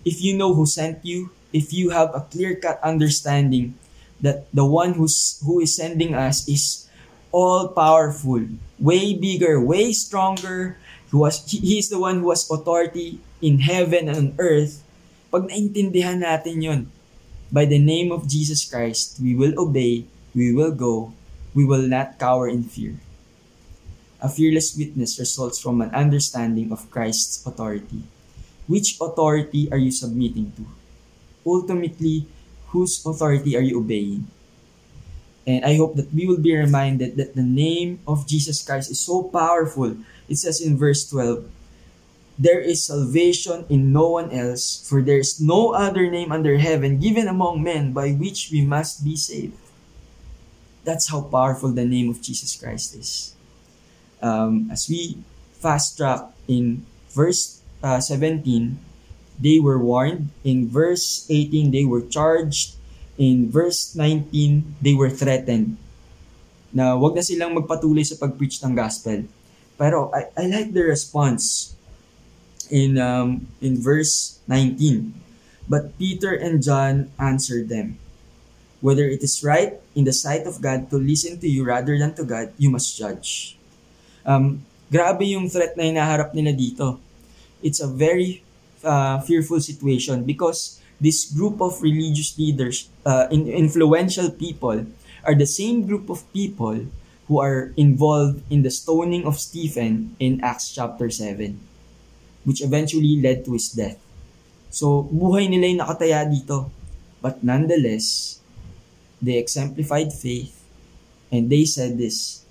If 0.05 0.23
you 0.23 0.37
know 0.37 0.55
who 0.55 0.67
sent 0.67 1.05
you, 1.05 1.31
if 1.53 1.73
you 1.73 1.91
have 1.91 2.15
a 2.15 2.21
clear-cut 2.21 2.79
understanding 2.83 3.79
that 4.21 4.47
the 4.53 4.67
one 4.67 4.95
who's 4.95 5.41
who 5.43 5.61
is 5.61 5.75
sending 5.75 6.15
us 6.15 6.47
is 6.47 6.87
all 7.33 7.69
powerful, 7.69 8.47
way 8.79 9.15
bigger, 9.15 9.59
way 9.59 9.93
stronger, 9.93 10.79
who 11.15 11.23
was 11.23 11.47
he, 11.47 11.63
he 11.63 11.79
is 11.79 11.95
the 11.95 12.03
one 12.03 12.19
who 12.19 12.35
has 12.35 12.43
authority 12.51 13.23
in 13.39 13.63
heaven 13.63 14.11
and 14.11 14.19
on 14.19 14.29
earth. 14.43 14.83
Pag 15.31 15.47
naintindihan 15.47 16.27
natin 16.27 16.59
'yon, 16.59 16.81
by 17.55 17.63
the 17.63 17.79
name 17.79 18.11
of 18.11 18.27
Jesus 18.27 18.67
Christ, 18.67 19.23
we 19.23 19.31
will 19.39 19.55
obey, 19.55 20.11
we 20.35 20.51
will 20.51 20.75
go, 20.75 21.15
we 21.55 21.63
will 21.63 21.87
not 21.87 22.19
cower 22.19 22.51
in 22.51 22.67
fear. 22.67 22.99
A 24.19 24.27
fearless 24.27 24.75
witness 24.75 25.15
results 25.23 25.63
from 25.63 25.79
an 25.87 25.95
understanding 25.95 26.75
of 26.75 26.91
Christ's 26.91 27.47
authority. 27.47 28.03
Which 28.67 28.99
authority 28.99 29.71
are 29.71 29.79
you 29.79 29.95
submitting 29.95 30.51
to? 30.59 30.67
Ultimately, 31.47 32.27
whose 32.75 32.99
authority 33.07 33.55
are 33.55 33.63
you 33.63 33.79
obeying? 33.79 34.27
And 35.47 35.65
I 35.65 35.77
hope 35.77 35.97
that 35.97 36.13
we 36.13 36.27
will 36.27 36.41
be 36.41 36.57
reminded 36.57 37.17
that 37.17 37.35
the 37.35 37.45
name 37.45 38.01
of 38.09 38.27
Jesus 38.27 38.65
Christ 38.65 38.91
is 38.91 39.01
so 39.01 39.25
powerful. 39.25 39.97
It 40.29 40.37
says 40.37 40.61
in 40.61 40.79
verse 40.79 41.09
12, 41.09 41.45
There 42.39 42.61
is 42.61 42.85
salvation 42.85 43.67
in 43.69 43.93
no 43.93 44.09
one 44.09 44.33
else, 44.33 44.81
for 44.89 45.03
there 45.03 45.19
is 45.19 45.41
no 45.41 45.75
other 45.75 46.11
name 46.11 46.33
under 46.33 46.57
heaven 46.57 46.99
given 46.99 47.29
among 47.29 47.63
men 47.63 47.93
by 47.93 48.13
which 48.13 48.49
we 48.51 48.65
must 48.65 49.05
be 49.05 49.17
saved. 49.17 49.61
That's 50.85 51.11
how 51.11 51.23
powerful 51.23 51.73
the 51.73 51.85
name 51.85 52.09
of 52.09 52.21
Jesus 52.21 52.57
Christ 52.57 52.97
is 52.97 53.35
um, 54.25 54.73
as 54.73 54.89
we 54.89 55.21
fast 55.61 56.01
track 56.01 56.33
in 56.49 56.87
verse 57.13 57.61
uh, 57.85 58.01
17, 58.01 58.81
they 59.39 59.61
were 59.61 59.79
warned. 59.79 60.33
In 60.43 60.69
verse 60.69 61.29
18, 61.29 61.71
they 61.71 61.85
were 61.85 62.01
charged. 62.01 62.77
In 63.17 63.51
verse 63.51 63.95
19, 63.95 64.83
they 64.83 64.95
were 64.95 65.11
threatened 65.11 65.79
na 66.75 66.99
wag 66.99 67.15
na 67.15 67.23
silang 67.23 67.55
magpatuloy 67.55 68.03
sa 68.03 68.19
pag-preach 68.19 68.59
ng 68.67 68.75
gospel. 68.75 69.31
Pero 69.79 70.11
I, 70.11 70.27
I 70.35 70.45
like 70.51 70.71
the 70.75 70.83
response 70.83 71.75
in 72.67 72.99
um, 72.99 73.47
in 73.63 73.79
verse 73.79 74.43
19. 74.51 75.15
But 75.71 75.95
Peter 75.97 76.35
and 76.35 76.59
John 76.61 77.15
answered 77.17 77.71
them, 77.71 77.97
Whether 78.83 79.07
it 79.07 79.23
is 79.23 79.41
right 79.41 79.79
in 79.95 80.05
the 80.05 80.13
sight 80.13 80.45
of 80.45 80.61
God 80.61 80.91
to 80.91 80.99
listen 80.99 81.41
to 81.41 81.49
you 81.49 81.65
rather 81.65 81.97
than 81.97 82.13
to 82.19 82.25
God, 82.27 82.53
you 82.59 82.69
must 82.69 82.99
judge 82.99 83.57
um, 84.25 84.65
grabe 84.89 85.29
yung 85.29 85.47
threat 85.49 85.77
na 85.77 85.85
hinaharap 85.85 86.33
nila 86.33 86.51
dito. 86.57 86.99
It's 87.61 87.81
a 87.81 87.89
very 87.89 88.43
uh, 88.83 89.21
fearful 89.25 89.61
situation 89.61 90.25
because 90.25 90.81
this 91.01 91.31
group 91.31 91.61
of 91.61 91.83
religious 91.83 92.37
leaders, 92.39 92.89
uh, 93.05 93.27
in, 93.31 93.49
influential 93.49 94.31
people, 94.31 94.87
are 95.25 95.35
the 95.35 95.47
same 95.49 95.87
group 95.87 96.09
of 96.09 96.25
people 96.33 96.87
who 97.29 97.41
are 97.41 97.73
involved 97.77 98.45
in 98.51 98.63
the 98.63 98.71
stoning 98.71 99.25
of 99.25 99.41
Stephen 99.41 100.15
in 100.21 100.45
Acts 100.45 100.73
chapter 100.73 101.09
7, 101.09 101.59
which 102.45 102.61
eventually 102.61 103.21
led 103.21 103.45
to 103.45 103.53
his 103.53 103.73
death. 103.73 103.97
So, 104.69 105.09
buhay 105.09 105.49
nila 105.49 105.71
yung 105.71 105.81
nakataya 105.81 106.29
dito. 106.29 106.69
But 107.25 107.41
nonetheless, 107.41 108.37
they 109.23 109.41
exemplified 109.41 110.13
faith 110.13 110.53
and 111.33 111.49
they 111.49 111.65
said 111.65 111.97
this, 111.97 112.45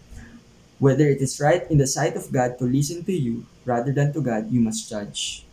Whether 0.82 1.08
it 1.08 1.22
is 1.22 1.38
right 1.38 1.64
in 1.70 1.78
the 1.78 1.88
sight 1.88 2.18
of 2.18 2.34
God 2.34 2.58
to 2.58 2.66
listen 2.66 3.06
to 3.06 3.14
you 3.14 3.46
rather 3.64 3.94
than 3.94 4.12
to 4.18 4.20
God, 4.20 4.50
you 4.50 4.60
must 4.60 4.90
judge. 4.90 5.46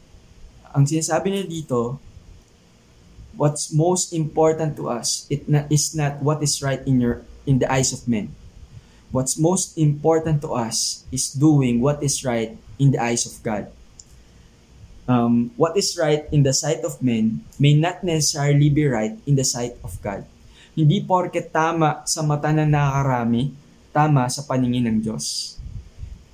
Ang 0.73 0.89
sinasabi 0.89 1.31
niya 1.31 1.45
dito, 1.47 2.01
what's 3.37 3.73
most 3.73 4.13
important 4.13 4.77
to 4.77 4.89
us 4.89 5.27
it 5.31 5.49
not, 5.49 5.71
is 5.71 5.95
not 5.95 6.23
what 6.23 6.43
is 6.43 6.63
right 6.63 6.83
in 6.87 7.01
your 7.01 7.23
in 7.47 7.59
the 7.59 7.69
eyes 7.71 7.93
of 7.93 8.07
men. 8.07 8.35
What's 9.11 9.35
most 9.35 9.75
important 9.75 10.43
to 10.47 10.55
us 10.55 11.03
is 11.11 11.35
doing 11.35 11.83
what 11.83 12.03
is 12.03 12.23
right 12.23 12.55
in 12.79 12.95
the 12.95 13.03
eyes 13.03 13.27
of 13.27 13.43
God. 13.43 13.67
Um, 15.11 15.51
what 15.59 15.75
is 15.75 15.99
right 15.99 16.31
in 16.31 16.47
the 16.47 16.55
sight 16.55 16.87
of 16.87 17.03
men 17.03 17.43
may 17.59 17.75
not 17.75 18.07
necessarily 18.07 18.71
be 18.71 18.87
right 18.87 19.19
in 19.27 19.35
the 19.35 19.43
sight 19.43 19.75
of 19.83 19.99
God. 19.99 20.23
Hindi 20.79 21.03
porket 21.03 21.51
tama 21.51 22.07
sa 22.07 22.23
mata 22.23 22.55
ng 22.55 22.71
nakakarami, 22.71 23.51
tama 23.91 24.31
sa 24.31 24.47
paningin 24.47 24.87
ng 24.87 24.99
Diyos. 25.03 25.59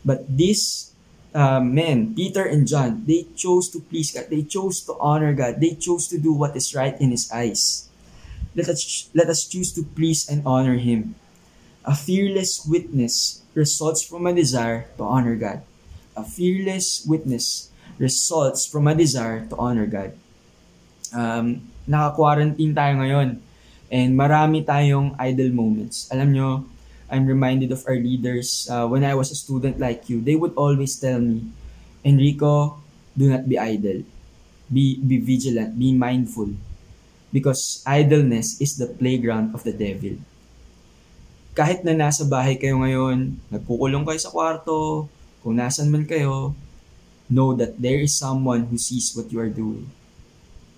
But 0.05 0.29
these 0.29 0.93
uh, 1.37 1.61
men, 1.61 2.16
Peter 2.16 2.49
and 2.49 2.64
John, 2.64 3.05
they 3.05 3.28
chose 3.37 3.69
to 3.76 3.78
please 3.85 4.11
God. 4.11 4.33
They 4.33 4.43
chose 4.43 4.81
to 4.88 4.97
honor 4.97 5.37
God. 5.37 5.61
They 5.61 5.76
chose 5.76 6.09
to 6.09 6.16
do 6.16 6.33
what 6.33 6.57
is 6.57 6.73
right 6.73 6.97
in 6.97 7.12
His 7.12 7.28
eyes. 7.31 7.93
Let 8.57 8.73
us, 8.73 9.12
let 9.12 9.28
us 9.28 9.45
choose 9.45 9.71
to 9.76 9.85
please 9.85 10.25
and 10.25 10.40
honor 10.49 10.81
Him. 10.81 11.14
A 11.85 11.95
fearless 11.95 12.64
witness 12.64 13.45
results 13.52 14.02
from 14.02 14.26
a 14.26 14.33
desire 14.33 14.88
to 14.97 15.05
honor 15.05 15.37
God. 15.37 15.61
A 16.16 16.25
fearless 16.25 17.05
witness 17.05 17.71
results 18.00 18.64
from 18.64 18.88
a 18.88 18.97
desire 18.97 19.45
to 19.47 19.57
honor 19.57 19.87
God. 19.87 20.16
Um, 21.12 21.69
naka-quarantine 21.87 22.75
tayo 22.75 22.99
ngayon 22.99 23.38
and 23.93 24.19
marami 24.19 24.66
tayong 24.66 25.14
idle 25.21 25.52
moments. 25.55 26.11
Alam 26.11 26.33
nyo, 26.35 26.49
I'm 27.07 27.27
reminded 27.27 27.71
of 27.71 27.87
our 27.87 27.95
leaders 27.95 28.67
uh, 28.71 28.87
when 28.87 29.05
I 29.05 29.15
was 29.15 29.31
a 29.31 29.39
student 29.39 29.79
like 29.79 30.11
you. 30.11 30.21
They 30.21 30.35
would 30.35 30.55
always 30.59 30.99
tell 30.99 31.23
me, 31.23 31.47
Enrico, 32.05 32.83
do 33.17 33.31
not 33.31 33.49
be 33.49 33.59
idle. 33.59 34.03
Be, 34.67 34.99
be 34.99 35.19
vigilant, 35.19 35.79
be 35.79 35.95
mindful. 35.95 36.51
Because 37.33 37.83
idleness 37.87 38.61
is 38.61 38.77
the 38.77 38.87
playground 38.87 39.55
of 39.55 39.63
the 39.63 39.73
devil. 39.73 40.19
Kahit 41.55 41.87
na 41.87 41.95
nasa 41.95 42.27
bahay 42.27 42.59
kayo 42.59 42.83
ngayon, 42.83 43.39
nagkukulong 43.49 44.05
kayo 44.05 44.21
sa 44.21 44.35
kwarto, 44.35 45.09
kung 45.41 45.57
nasan 45.57 45.89
man 45.89 46.05
kayo, 46.05 46.53
know 47.31 47.55
that 47.55 47.79
there 47.79 48.03
is 48.03 48.19
someone 48.19 48.67
who 48.67 48.79
sees 48.79 49.15
what 49.15 49.31
you 49.31 49.39
are 49.39 49.51
doing. 49.51 49.87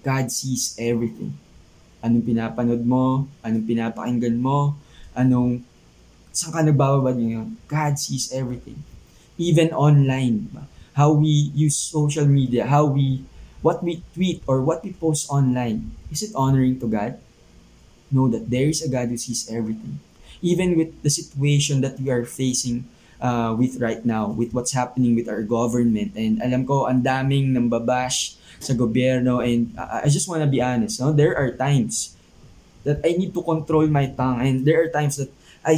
God 0.04 0.28
sees 0.32 0.76
everything. 0.78 1.34
Anong 2.04 2.24
pinapanood 2.24 2.84
mo, 2.84 3.26
anong 3.42 3.64
pinapakinggan 3.66 4.36
mo, 4.38 4.78
anong 5.16 5.64
saan 6.38 6.54
ka 6.54 6.62
nagbababad 6.62 7.18
ngayon? 7.18 7.58
God 7.66 7.98
sees 7.98 8.30
everything. 8.30 8.78
Even 9.34 9.74
online. 9.74 10.46
How 10.94 11.10
we 11.10 11.50
use 11.54 11.74
social 11.74 12.26
media, 12.26 12.66
how 12.66 12.86
we, 12.86 13.26
what 13.62 13.82
we 13.82 14.06
tweet 14.14 14.46
or 14.46 14.62
what 14.62 14.86
we 14.86 14.94
post 14.94 15.26
online. 15.30 15.90
Is 16.14 16.22
it 16.22 16.34
honoring 16.38 16.78
to 16.78 16.86
God? 16.86 17.18
Know 18.14 18.30
that 18.30 18.50
there 18.50 18.70
is 18.70 18.82
a 18.82 18.90
God 18.90 19.10
who 19.10 19.18
sees 19.18 19.50
everything. 19.50 19.98
Even 20.42 20.78
with 20.78 20.94
the 21.02 21.10
situation 21.10 21.82
that 21.82 21.98
we 21.98 22.10
are 22.10 22.22
facing 22.22 22.86
uh, 23.20 23.54
with 23.58 23.82
right 23.82 24.06
now, 24.06 24.30
with 24.30 24.54
what's 24.54 24.72
happening 24.72 25.14
with 25.14 25.28
our 25.28 25.42
government. 25.42 26.14
And 26.14 26.38
alam 26.42 26.66
ko, 26.66 26.86
ang 26.86 27.02
daming 27.02 27.54
nambabash 27.54 28.38
sa 28.58 28.74
gobyerno. 28.74 29.42
And 29.42 29.74
uh, 29.78 30.06
I 30.06 30.08
just 30.08 30.26
want 30.30 30.42
to 30.42 30.50
be 30.50 30.62
honest, 30.62 31.00
no? 31.02 31.12
there 31.12 31.34
are 31.34 31.50
times 31.54 32.14
that 32.86 33.02
I 33.04 33.14
need 33.18 33.34
to 33.34 33.42
control 33.42 33.86
my 33.86 34.06
tongue. 34.06 34.42
And 34.42 34.66
there 34.66 34.82
are 34.82 34.90
times 34.90 35.18
that 35.18 35.30
I, 35.64 35.76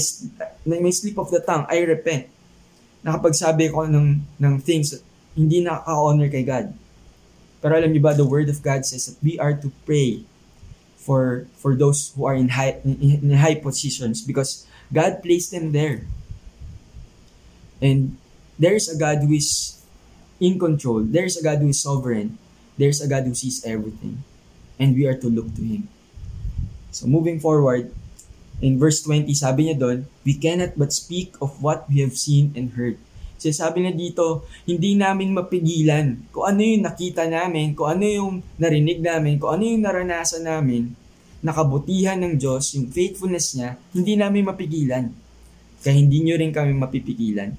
may 0.66 0.90
slip 0.90 1.18
of 1.18 1.30
the 1.30 1.40
tongue, 1.40 1.66
I 1.68 1.80
repent. 1.82 2.28
Nakapagsabi 3.04 3.72
ko 3.72 3.88
ng, 3.88 4.20
ng 4.38 4.54
things 4.60 4.92
hindi 5.34 5.62
nakaka-honor 5.62 6.28
kay 6.28 6.44
God. 6.44 6.75
Pero 7.60 7.76
alam 7.76 7.92
niyo 7.92 8.02
ba, 8.02 8.16
the 8.16 8.26
Word 8.26 8.49
of 8.49 8.60
God 8.64 8.84
says 8.84 9.06
that 9.08 9.18
we 9.20 9.37
are 9.37 9.52
to 9.52 9.68
pray 9.84 10.25
for 11.00 11.49
for 11.56 11.72
those 11.76 12.12
who 12.12 12.28
are 12.28 12.37
in 12.37 12.52
high 12.52 12.80
in, 12.84 13.25
in 13.25 13.32
high 13.37 13.56
positions 13.56 14.20
because 14.20 14.68
God 14.92 15.25
placed 15.25 15.52
them 15.52 15.72
there. 15.72 16.04
And 17.80 18.20
there's 18.60 18.88
a 18.88 18.96
God 18.96 19.25
who 19.25 19.32
is 19.32 19.80
in 20.40 20.60
control. 20.60 21.04
There's 21.04 21.37
a 21.37 21.44
God 21.44 21.64
who 21.64 21.72
is 21.72 21.80
sovereign. 21.80 22.37
There's 22.76 23.00
a 23.00 23.08
God 23.08 23.25
who 23.25 23.37
sees 23.37 23.64
everything. 23.64 24.25
And 24.80 24.96
we 24.96 25.04
are 25.04 25.16
to 25.16 25.28
look 25.28 25.52
to 25.56 25.62
Him. 25.64 25.88
So 26.92 27.06
moving 27.06 27.40
forward, 27.40 27.92
In 28.60 28.76
verse 28.76 29.00
20, 29.08 29.32
sabi 29.32 29.68
niya 29.68 29.76
doon, 29.80 30.04
we 30.24 30.36
cannot 30.36 30.76
but 30.76 30.92
speak 30.92 31.32
of 31.40 31.56
what 31.64 31.88
we 31.88 32.04
have 32.04 32.12
seen 32.12 32.52
and 32.52 32.76
heard. 32.76 33.00
Kasi 33.40 33.56
sabi 33.56 33.80
niya 33.80 33.96
dito, 33.96 34.44
hindi 34.68 35.00
namin 35.00 35.32
mapigilan 35.32 36.28
kung 36.28 36.44
ano 36.44 36.60
yung 36.60 36.84
nakita 36.84 37.24
namin, 37.24 37.72
kung 37.72 37.88
ano 37.88 38.04
yung 38.04 38.32
narinig 38.60 39.00
namin, 39.00 39.40
kung 39.40 39.56
ano 39.56 39.64
yung 39.64 39.80
naranasan 39.80 40.44
namin, 40.44 40.92
nakabutihan 41.40 42.20
ng 42.20 42.36
Diyos, 42.36 42.76
yung 42.76 42.92
faithfulness 42.92 43.56
niya, 43.56 43.80
hindi 43.96 44.12
namin 44.20 44.44
mapigilan. 44.44 45.08
Kaya 45.80 45.96
hindi 45.96 46.20
nyo 46.20 46.36
rin 46.36 46.52
kami 46.52 46.76
mapipigilan. 46.76 47.56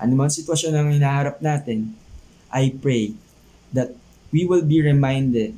Ano 0.00 0.12
man 0.16 0.32
sitwasyon 0.32 0.72
ang 0.72 0.88
hinaharap 0.96 1.44
natin, 1.44 1.92
I 2.48 2.72
pray 2.72 3.12
that 3.76 3.92
we 4.32 4.48
will 4.48 4.64
be 4.64 4.80
reminded 4.80 5.52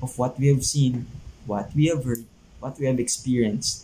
of 0.00 0.16
what 0.16 0.40
we 0.40 0.48
have 0.48 0.64
seen, 0.64 1.04
what 1.44 1.68
we 1.76 1.92
have 1.92 2.08
heard, 2.08 2.24
what 2.56 2.80
we 2.80 2.88
have 2.88 2.96
experienced, 2.96 3.83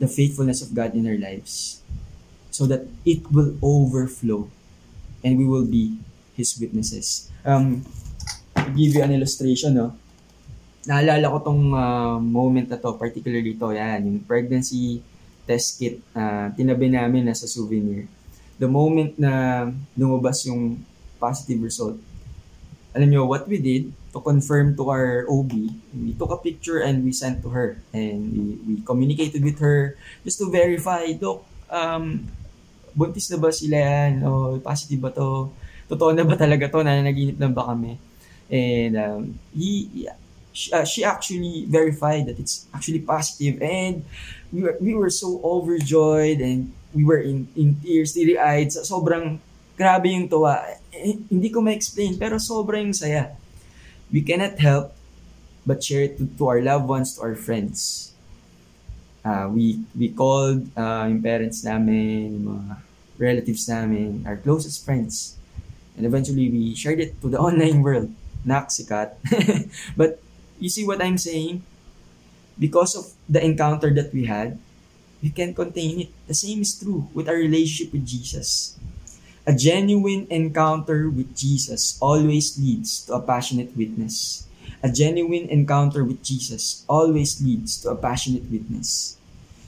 the 0.00 0.08
faithfulness 0.08 0.62
of 0.62 0.72
God 0.72 0.94
in 0.94 1.08
our 1.08 1.18
lives, 1.18 1.82
so 2.50 2.68
that 2.68 2.88
it 3.04 3.24
will 3.32 3.56
overflow 3.60 4.48
and 5.24 5.38
we 5.38 5.46
will 5.46 5.66
be 5.66 5.98
His 6.34 6.56
witnesses. 6.58 7.30
Um, 7.44 7.84
to 8.56 8.70
give 8.72 8.94
you 8.94 9.02
an 9.02 9.12
illustration, 9.12 9.74
no? 9.74 9.96
Naalala 10.82 11.30
ko 11.30 11.38
tong 11.42 11.62
uh, 11.70 12.18
moment 12.18 12.66
na 12.66 12.78
to, 12.78 12.98
particularly 12.98 13.54
to, 13.54 13.70
yan, 13.70 14.02
yung 14.02 14.20
pregnancy 14.26 14.98
test 15.46 15.78
kit, 15.78 16.02
uh, 16.14 16.50
tinabi 16.54 16.90
namin 16.90 17.26
na 17.26 17.34
sa 17.34 17.46
souvenir. 17.46 18.06
The 18.58 18.66
moment 18.66 19.14
na 19.18 19.66
lumabas 19.94 20.46
yung 20.46 20.82
positive 21.22 21.62
result, 21.62 21.98
alam 22.94 23.08
nyo, 23.08 23.26
what 23.26 23.46
we 23.46 23.58
did 23.62 23.94
to 24.12 24.20
confirm 24.20 24.76
to 24.76 24.92
our 24.92 25.24
OB, 25.24 25.52
we 25.96 26.12
took 26.14 26.30
a 26.30 26.36
picture 26.36 26.84
and 26.84 27.04
we 27.04 27.12
sent 27.12 27.40
to 27.42 27.48
her. 27.48 27.80
And 27.92 28.20
we, 28.32 28.44
we 28.68 28.74
communicated 28.84 29.42
with 29.42 29.58
her 29.60 29.96
just 30.24 30.38
to 30.38 30.52
verify, 30.52 31.12
Dok, 31.16 31.44
um, 31.72 32.28
buntis 32.92 33.32
na 33.32 33.40
ba 33.40 33.48
sila 33.52 33.76
yan? 33.80 34.20
O 34.28 34.60
positive 34.60 35.00
ba 35.00 35.10
to? 35.16 35.48
Totoo 35.88 36.12
na 36.12 36.28
ba 36.28 36.36
talaga 36.36 36.68
to? 36.68 36.84
Nananaginip 36.84 37.40
lang 37.40 37.56
ba 37.56 37.64
kami? 37.72 37.96
And 38.52 38.92
um, 39.00 39.22
he, 39.56 40.08
she, 40.52 40.68
uh, 40.72 40.84
she 40.84 41.00
actually 41.04 41.64
verified 41.64 42.28
that 42.28 42.36
it's 42.36 42.68
actually 42.76 43.00
positive 43.00 43.64
and 43.64 44.04
we 44.52 44.60
were, 44.62 44.76
we 44.76 44.92
were 44.92 45.08
so 45.08 45.40
overjoyed 45.40 46.44
and 46.44 46.68
we 46.92 47.04
were 47.04 47.24
in, 47.24 47.48
in 47.56 47.80
tears, 47.80 48.12
teary-eyed. 48.12 48.68
Sobrang 48.68 49.40
grabe 49.80 50.12
yung 50.12 50.28
tuwa. 50.28 50.60
Eh, 50.92 51.16
hindi 51.32 51.48
ko 51.48 51.64
ma-explain 51.64 52.20
pero 52.20 52.36
sobrang 52.36 52.92
saya. 52.92 53.32
We 54.12 54.20
cannot 54.20 54.60
help 54.60 54.92
but 55.64 55.82
share 55.82 56.04
it 56.04 56.18
to, 56.18 56.28
to 56.38 56.48
our 56.48 56.60
loved 56.60 56.86
ones, 56.86 57.16
to 57.16 57.22
our 57.22 57.34
friends. 57.34 58.12
Uh, 59.24 59.48
we 59.48 59.80
we 59.96 60.10
called 60.10 60.68
uh, 60.76 61.06
yung 61.08 61.22
parents 61.22 61.64
namin, 61.64 62.36
yung 62.36 62.46
mga 62.52 62.76
relatives 63.16 63.64
namin, 63.70 64.26
our 64.26 64.36
closest 64.36 64.84
friends. 64.84 65.38
And 65.96 66.04
eventually 66.04 66.50
we 66.50 66.74
shared 66.74 67.00
it 67.00 67.16
to 67.22 67.30
the 67.30 67.38
online 67.46 67.80
world. 67.80 68.10
Nak, 68.44 68.68
sikat. 68.74 69.16
but 69.98 70.18
you 70.58 70.68
see 70.68 70.84
what 70.84 71.00
I'm 71.00 71.16
saying? 71.16 71.62
Because 72.58 72.98
of 72.98 73.14
the 73.30 73.38
encounter 73.38 73.94
that 73.94 74.12
we 74.12 74.26
had, 74.26 74.58
we 75.22 75.30
can 75.30 75.54
contain 75.54 76.04
it. 76.06 76.10
The 76.26 76.34
same 76.34 76.60
is 76.60 76.74
true 76.74 77.06
with 77.14 77.30
our 77.30 77.38
relationship 77.38 77.94
with 77.94 78.04
Jesus. 78.04 78.76
A 79.42 79.50
genuine 79.50 80.30
encounter 80.30 81.10
with 81.10 81.34
Jesus 81.34 81.98
always 81.98 82.54
leads 82.54 83.02
to 83.06 83.14
a 83.14 83.20
passionate 83.20 83.74
witness. 83.76 84.46
A 84.84 84.90
genuine 84.90 85.50
encounter 85.50 86.06
with 86.06 86.22
Jesus 86.22 86.86
always 86.88 87.42
leads 87.42 87.82
to 87.82 87.90
a 87.90 87.98
passionate 87.98 88.46
witness. 88.46 89.18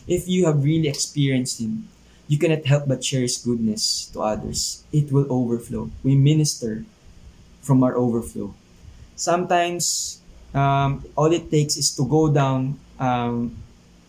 If 0.06 0.28
you 0.28 0.46
have 0.46 0.62
really 0.62 0.86
experienced 0.86 1.58
Him, 1.58 1.90
you 2.30 2.38
cannot 2.38 2.66
help 2.66 2.86
but 2.86 3.02
share 3.02 3.22
His 3.22 3.36
goodness 3.36 4.10
to 4.14 4.22
others. 4.22 4.84
It 4.92 5.10
will 5.10 5.26
overflow. 5.26 5.90
We 6.04 6.14
minister 6.14 6.86
from 7.60 7.82
our 7.82 7.98
overflow. 7.98 8.54
Sometimes, 9.16 10.22
um, 10.54 11.02
all 11.18 11.32
it 11.34 11.50
takes 11.50 11.76
is 11.76 11.90
to 11.98 12.06
go 12.06 12.30
down, 12.30 12.78
um, 13.00 13.58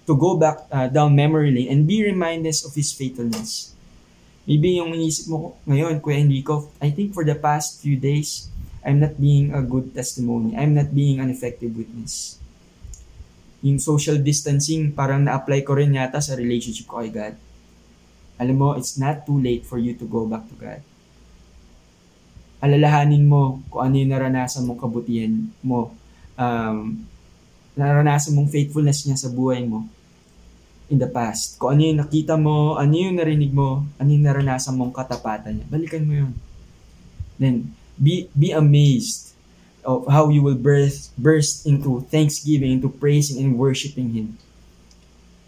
to 0.05 0.15
go 0.15 0.38
back 0.38 0.62
uh, 0.72 0.93
down 0.93 1.15
memory 1.15 1.50
lane 1.50 1.74
and 1.74 1.88
be 1.88 2.05
reminded 2.05 2.53
of 2.62 2.75
His 2.75 2.93
faithfulness. 2.93 3.75
Maybe 4.45 4.77
yung 4.77 4.93
inisip 4.93 5.25
mo 5.25 5.57
ngayon, 5.65 5.97
Kuya 6.05 6.21
Enrico, 6.21 6.69
I 6.77 6.93
think 6.93 7.17
for 7.17 7.25
the 7.25 7.33
past 7.33 7.81
few 7.81 7.97
days, 7.97 8.45
I'm 8.85 9.01
not 9.01 9.17
being 9.17 9.49
a 9.49 9.65
good 9.65 9.97
testimony. 9.97 10.53
I'm 10.53 10.77
not 10.77 10.93
being 10.93 11.17
an 11.17 11.33
effective 11.33 11.73
witness. 11.73 12.37
Yung 13.65 13.81
social 13.81 14.22
distancing, 14.22 14.93
parang 14.93 15.25
na-apply 15.25 15.65
ko 15.65 15.74
rin 15.74 15.98
yata 15.98 16.22
sa 16.22 16.37
relationship 16.37 16.85
ko 16.85 17.01
kay 17.01 17.09
God. 17.09 17.33
Alam 18.37 18.55
mo, 18.61 18.70
it's 18.77 19.01
not 19.01 19.25
too 19.25 19.41
late 19.41 19.65
for 19.65 19.81
you 19.81 19.98
to 19.98 20.05
go 20.05 20.29
back 20.29 20.46
to 20.46 20.55
God. 20.61 20.85
Alalahanin 22.61 23.25
mo 23.25 23.65
kung 23.74 23.89
ano 23.89 23.96
yung 23.98 24.13
naranasan 24.13 24.70
mong 24.70 24.77
kabutihan 24.77 25.33
mo. 25.65 25.89
Um, 26.37 27.09
naranasan 27.74 28.37
mong 28.37 28.53
faithfulness 28.53 29.09
niya 29.09 29.17
sa 29.17 29.33
buhay 29.33 29.65
mo 29.65 29.89
in 30.89 31.01
the 31.01 31.09
past. 31.09 31.57
Kung 31.57 31.77
ano 31.77 31.81
yung 31.81 32.00
nakita 32.01 32.37
mo, 32.37 32.77
ano 32.77 32.93
yung 32.93 33.17
narinig 33.17 33.51
mo, 33.51 33.85
ano 33.98 34.09
yung 34.09 34.25
naranasan 34.25 34.77
mong 34.77 34.93
katapatan 34.93 35.61
niya. 35.61 35.65
Balikan 35.69 36.05
mo 36.05 36.13
yun. 36.13 36.31
Then, 37.41 37.74
be, 37.98 38.29
be 38.37 38.53
amazed 38.53 39.33
of 39.85 40.05
how 40.09 40.29
you 40.29 40.41
will 40.41 40.57
burst, 40.57 41.13
burst 41.17 41.65
into 41.65 42.05
thanksgiving, 42.09 42.81
into 42.81 42.89
praising 42.89 43.41
and 43.43 43.57
worshiping 43.57 44.13
Him. 44.13 44.37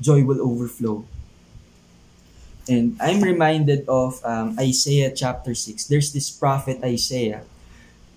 Joy 0.02 0.26
will 0.26 0.42
overflow. 0.42 1.06
And 2.68 3.00
I'm 3.00 3.24
reminded 3.24 3.88
of 3.88 4.20
um, 4.26 4.60
Isaiah 4.60 5.10
chapter 5.16 5.56
6. 5.56 5.88
There's 5.88 6.12
this 6.12 6.30
prophet 6.30 6.84
Isaiah. 6.84 7.48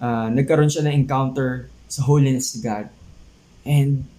Uh, 0.02 0.26
nagkaroon 0.34 0.66
siya 0.66 0.90
ng 0.90 1.06
encounter 1.06 1.70
sa 1.86 2.02
holiness 2.02 2.58
of 2.58 2.66
God. 2.66 2.86
And 3.62 4.09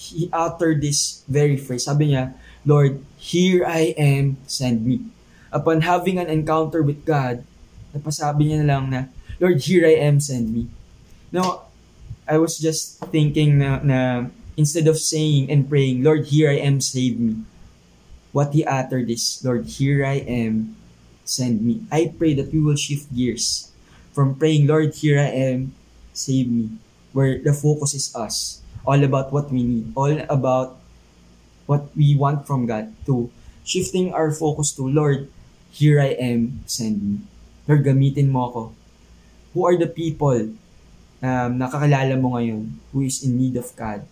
he 0.00 0.32
uttered 0.32 0.80
this 0.80 1.20
very 1.28 1.60
phrase. 1.60 1.84
Sabi 1.84 2.16
niya, 2.16 2.32
Lord, 2.64 3.04
here 3.20 3.68
I 3.68 3.92
am, 4.00 4.40
send 4.48 4.88
me. 4.88 5.04
Upon 5.52 5.84
having 5.84 6.16
an 6.16 6.32
encounter 6.32 6.80
with 6.80 7.04
God, 7.04 7.44
napasabi 7.92 8.48
niya 8.48 8.64
na 8.64 8.68
lang 8.72 8.88
na, 8.88 9.12
Lord, 9.36 9.60
here 9.60 9.84
I 9.84 10.00
am, 10.00 10.16
send 10.16 10.56
me. 10.56 10.72
Now, 11.28 11.68
I 12.24 12.40
was 12.40 12.56
just 12.56 12.96
thinking 13.12 13.60
na, 13.60 13.84
na 13.84 14.32
instead 14.56 14.88
of 14.88 14.96
saying 14.96 15.52
and 15.52 15.68
praying, 15.68 16.00
Lord, 16.00 16.32
here 16.32 16.48
I 16.48 16.64
am, 16.64 16.80
save 16.80 17.20
me. 17.20 17.44
What 18.32 18.56
he 18.56 18.64
uttered 18.64 19.10
is, 19.12 19.44
Lord, 19.44 19.68
here 19.68 20.00
I 20.00 20.24
am, 20.24 20.80
send 21.28 21.60
me. 21.60 21.84
I 21.92 22.08
pray 22.16 22.32
that 22.40 22.56
we 22.56 22.60
will 22.62 22.78
shift 22.78 23.12
gears 23.12 23.68
from 24.16 24.38
praying, 24.40 24.64
Lord, 24.64 24.96
here 24.96 25.20
I 25.20 25.28
am, 25.52 25.76
save 26.16 26.48
me, 26.48 26.72
where 27.12 27.36
the 27.36 27.52
focus 27.52 27.92
is 27.92 28.08
us 28.16 28.59
all 28.86 29.00
about 29.02 29.32
what 29.32 29.50
we 29.50 29.62
need, 29.62 29.92
all 29.94 30.16
about 30.28 30.80
what 31.66 31.94
we 31.96 32.16
want 32.16 32.46
from 32.46 32.66
God, 32.66 32.92
to 33.06 33.30
shifting 33.64 34.12
our 34.12 34.32
focus 34.32 34.72
to, 34.74 34.82
Lord, 34.82 35.28
here 35.70 36.00
I 36.00 36.18
am, 36.18 36.66
send 36.66 36.98
me. 36.98 37.14
Lord, 37.68 37.86
gamitin 37.86 38.34
mo 38.34 38.50
ako. 38.50 38.62
Who 39.54 39.66
are 39.66 39.78
the 39.78 39.86
people 39.86 40.54
um, 41.22 41.50
nakakilala 41.58 42.18
mo 42.18 42.34
ngayon 42.34 42.74
who 42.90 43.06
is 43.06 43.22
in 43.22 43.38
need 43.38 43.54
of 43.54 43.70
God? 43.78 44.02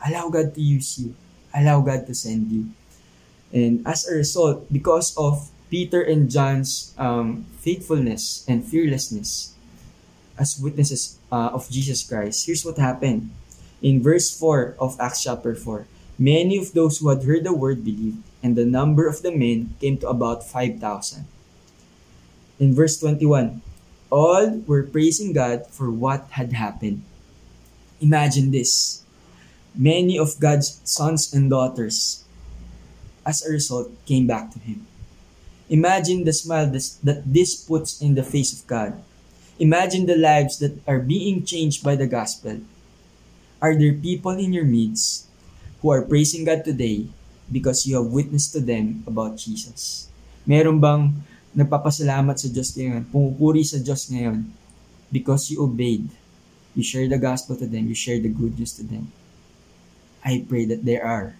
Allow 0.00 0.32
God 0.32 0.54
to 0.56 0.62
use 0.62 0.98
you. 0.98 1.14
Allow 1.52 1.84
God 1.84 2.08
to 2.08 2.14
send 2.16 2.48
you. 2.48 2.72
And 3.52 3.84
as 3.84 4.08
a 4.08 4.16
result, 4.16 4.64
because 4.72 5.12
of 5.20 5.52
Peter 5.68 6.00
and 6.00 6.32
John's 6.32 6.96
um, 6.96 7.44
faithfulness 7.60 8.44
and 8.48 8.64
fearlessness 8.64 9.52
as 10.40 10.56
witnesses 10.56 11.20
uh, 11.30 11.52
of 11.52 11.68
Jesus 11.68 12.00
Christ, 12.02 12.48
here's 12.48 12.64
what 12.64 12.80
happened 12.80 13.28
in 13.82 14.02
verse 14.02 14.30
4 14.30 14.76
of 14.78 14.96
Acts 15.00 15.22
chapter 15.22 15.54
4, 15.54 15.86
many 16.18 16.56
of 16.56 16.72
those 16.72 16.98
who 16.98 17.10
had 17.10 17.24
heard 17.24 17.44
the 17.44 17.52
word 17.52 17.84
believed, 17.84 18.22
and 18.42 18.54
the 18.54 18.64
number 18.64 19.06
of 19.06 19.22
the 19.22 19.34
men 19.34 19.74
came 19.80 19.98
to 19.98 20.08
about 20.08 20.46
5,000. 20.46 21.26
In 22.58 22.74
verse 22.74 22.98
21, 22.98 23.60
all 24.08 24.62
were 24.66 24.86
praising 24.86 25.32
God 25.32 25.66
for 25.66 25.90
what 25.90 26.30
had 26.38 26.52
happened. 26.52 27.02
Imagine 28.00 28.50
this. 28.50 29.02
Many 29.74 30.18
of 30.18 30.38
God's 30.38 30.80
sons 30.84 31.32
and 31.34 31.50
daughters, 31.50 32.24
as 33.26 33.42
a 33.42 33.50
result, 33.50 33.90
came 34.06 34.26
back 34.26 34.52
to 34.52 34.58
Him. 34.60 34.86
Imagine 35.70 36.24
the 36.24 36.32
smile 36.32 36.66
that 36.68 37.22
this 37.26 37.56
puts 37.56 38.02
in 38.02 38.14
the 38.14 38.22
face 38.22 38.52
of 38.52 38.66
God. 38.66 39.02
Imagine 39.58 40.06
the 40.06 40.16
lives 40.16 40.58
that 40.58 40.76
are 40.86 40.98
being 40.98 41.44
changed 41.44 41.82
by 41.82 41.96
the 41.96 42.06
gospel 42.06 42.60
Are 43.62 43.78
there 43.78 43.94
people 43.94 44.34
in 44.42 44.50
your 44.50 44.66
midst 44.66 45.30
who 45.78 45.94
are 45.94 46.02
praising 46.02 46.42
God 46.42 46.66
today 46.66 47.06
because 47.46 47.86
you 47.86 47.94
have 47.94 48.10
witnessed 48.10 48.50
to 48.58 48.60
them 48.60 49.06
about 49.06 49.38
Jesus? 49.38 50.10
Meron 50.42 50.82
bang 50.82 51.14
nagpapasalamat 51.54 52.42
sa 52.42 52.50
Diyos 52.50 52.74
ngayon, 52.74 53.06
pumupuri 53.14 53.62
sa 53.62 53.78
Diyos 53.78 54.10
ngayon 54.10 54.50
because 55.14 55.46
you 55.46 55.62
obeyed, 55.62 56.10
you 56.74 56.82
share 56.82 57.06
the 57.06 57.22
gospel 57.22 57.54
to 57.54 57.70
them, 57.70 57.86
you 57.86 57.94
share 57.94 58.18
the 58.18 58.34
good 58.34 58.58
news 58.58 58.74
to 58.74 58.82
them? 58.82 59.14
I 60.26 60.42
pray 60.42 60.66
that 60.66 60.82
there 60.82 61.06
are 61.06 61.38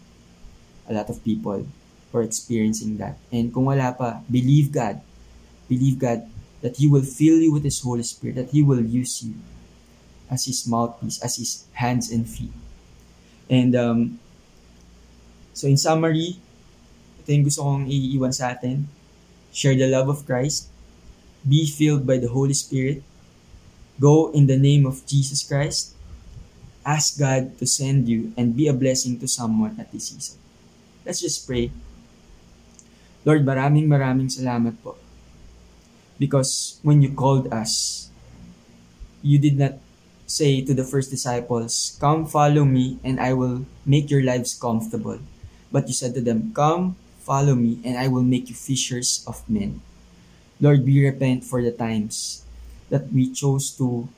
a 0.86 0.94
lot 0.94 1.10
of 1.10 1.26
people 1.26 1.66
who 1.66 2.14
are 2.14 2.22
experiencing 2.22 3.02
that. 3.02 3.18
And 3.34 3.50
kung 3.50 3.66
wala 3.66 3.98
pa, 3.98 4.22
believe 4.30 4.70
God. 4.70 5.02
Believe 5.66 5.98
God 5.98 6.22
that 6.62 6.78
He 6.78 6.86
will 6.86 7.02
fill 7.02 7.42
you 7.42 7.50
with 7.50 7.66
His 7.66 7.82
Holy 7.82 8.06
Spirit, 8.06 8.38
that 8.38 8.54
He 8.54 8.62
will 8.62 8.78
use 8.78 9.26
you 9.26 9.34
as 10.32 10.48
his 10.48 10.64
mouthpiece, 10.64 11.20
as 11.20 11.36
his 11.36 11.68
hands 11.76 12.08
and 12.08 12.24
feet. 12.24 12.56
And 13.52 13.76
um, 13.76 13.98
so 15.52 15.68
in 15.68 15.76
summary, 15.76 16.40
ito 17.20 17.28
yung 17.28 17.44
gusto 17.44 17.60
kong 17.60 17.84
iiwan 17.84 18.32
sa 18.32 18.56
atin. 18.56 18.88
Share 19.52 19.76
the 19.76 19.92
love 19.92 20.08
of 20.08 20.24
Christ. 20.24 20.72
Be 21.44 21.68
filled 21.68 22.08
by 22.08 22.16
the 22.16 22.32
Holy 22.32 22.56
Spirit. 22.56 23.04
Go 24.00 24.32
in 24.32 24.48
the 24.48 24.56
name 24.56 24.88
of 24.88 25.04
Jesus 25.04 25.44
Christ. 25.44 25.92
Ask 26.80 27.20
God 27.20 27.60
to 27.60 27.68
send 27.68 28.08
you 28.08 28.32
and 28.34 28.56
be 28.56 28.66
a 28.66 28.74
blessing 28.74 29.20
to 29.20 29.28
someone 29.28 29.76
at 29.76 29.92
this 29.92 30.08
season. 30.08 30.40
Let's 31.04 31.20
just 31.20 31.44
pray. 31.44 31.70
Lord, 33.22 33.44
maraming 33.44 33.86
maraming 33.86 34.32
salamat 34.32 34.80
po. 34.82 34.96
Because 36.16 36.80
when 36.82 37.04
you 37.04 37.12
called 37.14 37.52
us, 37.52 38.08
you 39.22 39.38
did 39.38 39.60
not 39.60 39.78
say 40.26 40.60
to 40.62 40.74
the 40.74 40.84
first 40.84 41.10
disciples, 41.10 41.96
Come 42.00 42.26
follow 42.26 42.64
me 42.64 42.98
and 43.04 43.20
I 43.20 43.32
will 43.32 43.66
make 43.84 44.10
your 44.10 44.22
lives 44.22 44.54
comfortable. 44.54 45.18
But 45.70 45.88
you 45.88 45.94
said 45.94 46.14
to 46.14 46.20
them, 46.20 46.52
Come 46.54 46.96
follow 47.20 47.54
me 47.54 47.80
and 47.84 47.96
I 47.98 48.08
will 48.08 48.24
make 48.24 48.48
you 48.48 48.54
fishers 48.54 49.24
of 49.26 49.42
men. 49.48 49.80
Lord, 50.60 50.84
we 50.84 51.04
repent 51.04 51.44
for 51.44 51.62
the 51.62 51.72
times 51.72 52.44
that 52.90 53.10
we 53.12 53.32
chose 53.32 53.70
to 53.78 54.08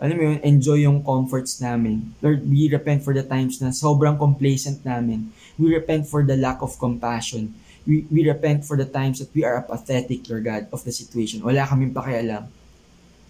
alam 0.00 0.16
mo 0.16 0.24
yun, 0.32 0.40
enjoy 0.40 0.88
yung 0.88 1.04
comforts 1.04 1.60
namin. 1.60 2.16
Lord, 2.24 2.40
we 2.48 2.72
repent 2.72 3.04
for 3.04 3.12
the 3.12 3.20
times 3.20 3.60
na 3.60 3.68
sobrang 3.68 4.16
complacent 4.16 4.80
namin. 4.80 5.28
We 5.60 5.76
repent 5.76 6.08
for 6.08 6.24
the 6.24 6.40
lack 6.40 6.64
of 6.64 6.80
compassion. 6.80 7.52
We, 7.84 8.08
we 8.08 8.24
repent 8.24 8.64
for 8.64 8.80
the 8.80 8.88
times 8.88 9.20
that 9.20 9.28
we 9.36 9.44
are 9.44 9.60
apathetic, 9.60 10.24
Lord 10.24 10.48
God, 10.48 10.72
of 10.72 10.88
the 10.88 10.92
situation. 10.92 11.44
Wala 11.44 11.68
kaming 11.68 11.92
pakialam. 11.92 12.48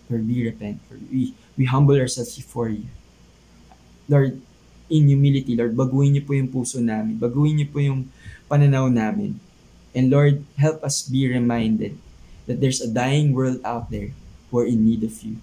Lord, 0.06 0.24
we 0.30 0.46
repent. 0.46 0.78
Lord, 0.86 1.02
we, 1.10 1.34
we 1.60 1.68
humble 1.68 2.00
ourselves 2.00 2.32
before 2.40 2.72
you. 2.72 2.88
Lord, 4.08 4.40
in 4.88 5.12
humility, 5.12 5.52
Lord, 5.52 5.76
baguhin 5.76 6.16
niyo 6.16 6.24
po 6.24 6.32
yung 6.32 6.48
puso 6.48 6.80
namin. 6.80 7.20
Baguhin 7.20 7.60
niyo 7.60 7.68
po 7.68 7.84
yung 7.84 8.08
pananaw 8.48 8.88
namin. 8.88 9.36
And 9.92 10.08
Lord, 10.08 10.40
help 10.56 10.80
us 10.80 11.04
be 11.04 11.28
reminded 11.28 12.00
that 12.48 12.64
there's 12.64 12.80
a 12.80 12.88
dying 12.88 13.36
world 13.36 13.60
out 13.60 13.92
there 13.92 14.16
who 14.48 14.64
are 14.64 14.66
in 14.66 14.88
need 14.88 15.04
of 15.04 15.20
you. 15.20 15.36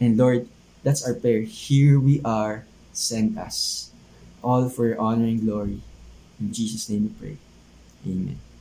And 0.00 0.16
Lord, 0.16 0.48
that's 0.80 1.04
our 1.04 1.12
prayer. 1.12 1.44
Here 1.44 2.00
we 2.00 2.24
are, 2.24 2.64
send 2.96 3.36
us. 3.36 3.92
All 4.40 4.72
for 4.72 4.88
your 4.88 4.98
honor 4.98 5.28
and 5.28 5.44
glory. 5.44 5.84
In 6.40 6.48
Jesus' 6.48 6.88
name 6.88 7.12
we 7.12 7.14
pray. 7.20 7.36
Amen. 8.08 8.51